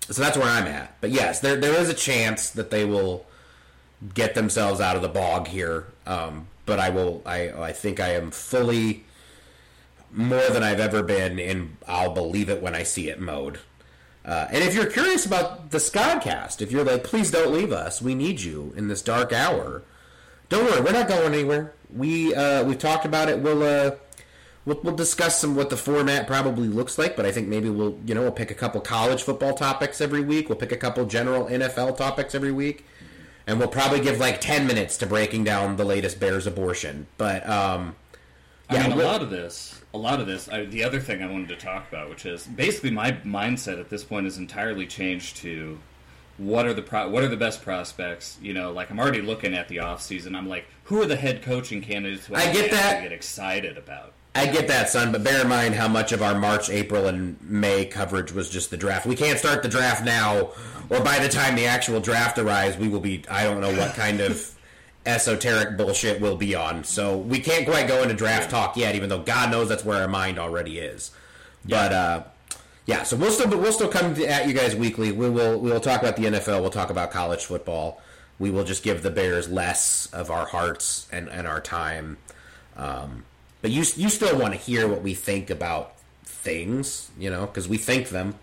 [0.00, 0.94] so that's where I'm at.
[1.00, 3.26] But yes, there there is a chance that they will
[4.14, 5.86] get themselves out of the bog here.
[6.06, 7.22] Um, but I will.
[7.26, 9.04] I I think I am fully
[10.10, 11.76] more than I've ever been in.
[11.86, 13.60] I'll believe it when I see it mode.
[14.28, 18.02] Uh, and if you're curious about the Scodcast, if you're like, please don't leave us,
[18.02, 19.82] we need you in this dark hour.
[20.50, 21.72] Don't worry, we're not going anywhere.
[21.94, 23.38] We uh, we've talked about it.
[23.38, 23.92] We'll uh,
[24.66, 27.98] we'll, we'll discuss some what the format probably looks like, but I think maybe we'll
[28.04, 30.50] you know we'll pick a couple college football topics every week.
[30.50, 32.84] We'll pick a couple general NFL topics every week,
[33.46, 37.06] and we'll probably give like ten minutes to breaking down the latest Bears abortion.
[37.16, 37.96] But um,
[38.70, 40.48] I mean, a lot of this, a lot of this.
[40.48, 43.88] I, the other thing I wanted to talk about, which is basically my mindset at
[43.88, 45.78] this point, is entirely changed to
[46.36, 48.38] what are the pro- what are the best prospects?
[48.42, 50.34] You know, like I'm already looking at the off season.
[50.34, 52.26] I'm like, who are the head coaching candidates?
[52.26, 53.02] Who I get that.
[53.02, 54.12] Get excited about.
[54.34, 57.40] I get that, son, but bear in mind how much of our March, April, and
[57.42, 59.04] May coverage was just the draft.
[59.04, 60.52] We can't start the draft now,
[60.90, 63.94] or by the time the actual draft arrives, we will be, I don't know what
[63.94, 64.54] kind of
[65.08, 66.84] esoteric bullshit we'll be on.
[66.84, 70.02] So we can't quite go into draft talk yet, even though God knows that's where
[70.02, 71.10] our mind already is.
[71.64, 72.24] But, uh,
[72.86, 75.12] yeah, so we'll still we'll still come at you guys weekly.
[75.12, 76.62] We will we will talk about the NFL.
[76.62, 78.00] We'll talk about college football.
[78.38, 82.16] We will just give the Bears less of our hearts and, and our time.
[82.78, 83.24] Um,
[83.60, 87.68] but you you still want to hear what we think about things, you know, because
[87.68, 88.36] we think them.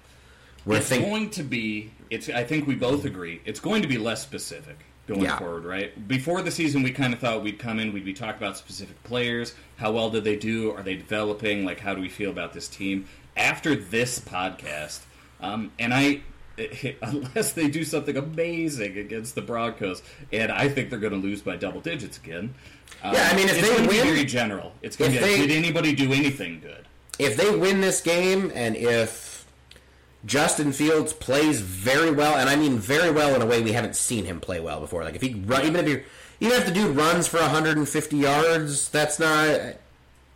[0.63, 1.91] We're it's think going to be.
[2.11, 2.29] It's.
[2.29, 3.41] I think we both agree.
[3.45, 4.77] It's going to be less specific
[5.07, 5.37] going Yeah.
[5.37, 6.07] forward, right?
[6.07, 9.01] Before the season, we kind of thought we'd come in, we'd be talking about specific
[9.03, 9.53] players.
[9.77, 10.71] How well did they do?
[10.71, 11.63] Are they developing?
[11.65, 13.05] Like, how do we feel about this team?
[13.37, 14.99] After this podcast,
[15.41, 16.21] um, and I.
[17.01, 20.01] Unless they do something amazing against the Broncos,
[20.31, 22.55] and I think they're going to lose by double digits again.
[23.03, 24.71] Um, Yeah, I mean, if it's they going to be win- very general.
[24.81, 26.85] It's going to be like, they- did anybody do anything good?
[27.19, 29.34] if they win this game and if
[30.25, 33.95] Justin Fields plays very well, and I mean very well in a way we haven't
[33.95, 35.03] seen him play well before.
[35.03, 36.03] Like if he run, even if he
[36.45, 39.75] even if the dude runs for 150 yards, that's not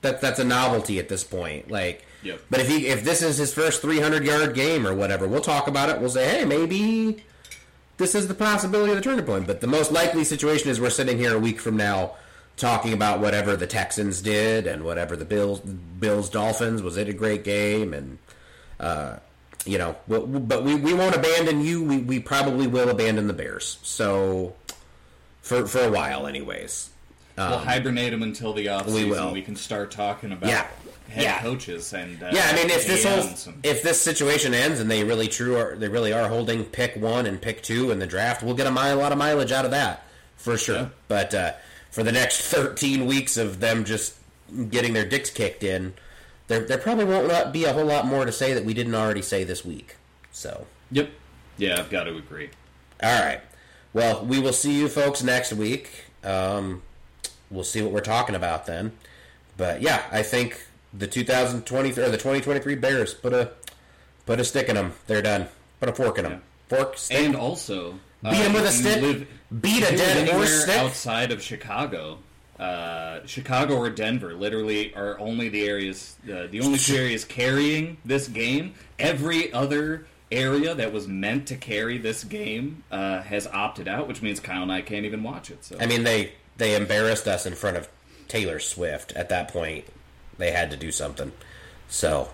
[0.02, 1.70] that that's a novelty at this point.
[1.72, 2.42] Like, Yep.
[2.50, 5.68] but if he if this is his first 300 yard game or whatever, we'll talk
[5.68, 6.00] about it.
[6.00, 7.24] We'll say, hey, maybe
[7.98, 9.48] this is the possibility of the turning point.
[9.48, 12.14] But the most likely situation is we're sitting here a week from now
[12.58, 17.14] talking about whatever the Texans did and whatever the Bills Bills Dolphins was it a
[17.14, 18.18] great game and
[18.82, 19.18] uh,
[19.66, 23.34] you know we'll, but we, we won't abandon you we, we probably will abandon the
[23.34, 24.56] Bears so
[25.42, 26.90] for for a while anyways
[27.38, 29.32] we'll hibernate them until the off Um, we will.
[29.32, 30.68] We can start talking about Yeah.
[31.08, 31.42] head Yeah.
[31.42, 33.20] coaches and uh, yeah I mean if this whole
[33.54, 36.96] and- if this situation ends and they really true are they really are holding pick
[36.96, 39.52] one and pick two in the draft we'll get a, mile, a lot of mileage
[39.52, 40.06] out of that
[40.38, 40.88] for sure Yeah.
[41.08, 41.52] but uh,
[41.92, 44.16] for the next 13 weeks of them just
[44.70, 45.94] getting their dicks kicked in
[46.50, 48.94] there, there probably won't not be a whole lot more to say that we didn't
[48.96, 49.96] already say this week
[50.32, 50.68] so.
[50.92, 51.10] Yep.
[51.58, 52.50] Yeah, I've got to agree.
[53.02, 53.40] all right
[53.94, 55.90] well we will see you folks next week.
[56.24, 56.82] Um,
[57.50, 58.92] we'll see what we're talking about then.
[59.56, 60.62] But yeah i think
[60.94, 63.52] the 2020 or the 2023 bears put a
[64.26, 65.48] put a stick in them they're done.
[65.80, 67.18] Put a fork in them fork stick.
[67.20, 69.02] And also, uh, beat them with a stick.
[69.02, 69.28] live-
[69.62, 70.78] beat a if you live dead horse stick.
[70.78, 72.20] outside of Chicago.
[72.60, 77.98] Uh, Chicago or Denver literally are only the areas, uh, the only two areas carrying
[78.04, 78.74] this game.
[79.00, 84.22] Every other area that was meant to carry this game uh, has opted out, which
[84.22, 85.64] means Kyle and I can't even watch it.
[85.64, 87.88] So i mean they they embarrassed us in front of
[88.28, 89.86] taylor swift at that point
[90.38, 91.32] they had to do something
[91.88, 92.30] so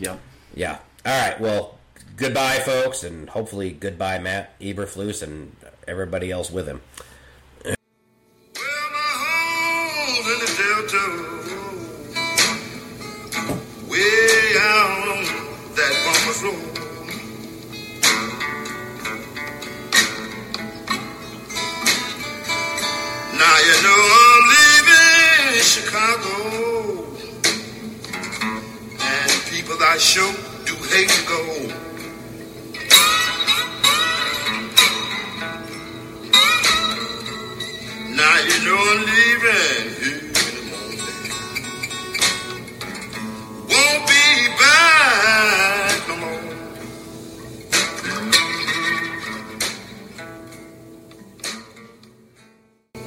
[0.00, 0.18] yep.
[0.54, 1.78] yeah all right well
[2.16, 5.54] goodbye folks and hopefully goodbye matt eberflus and
[5.86, 6.80] everybody else with him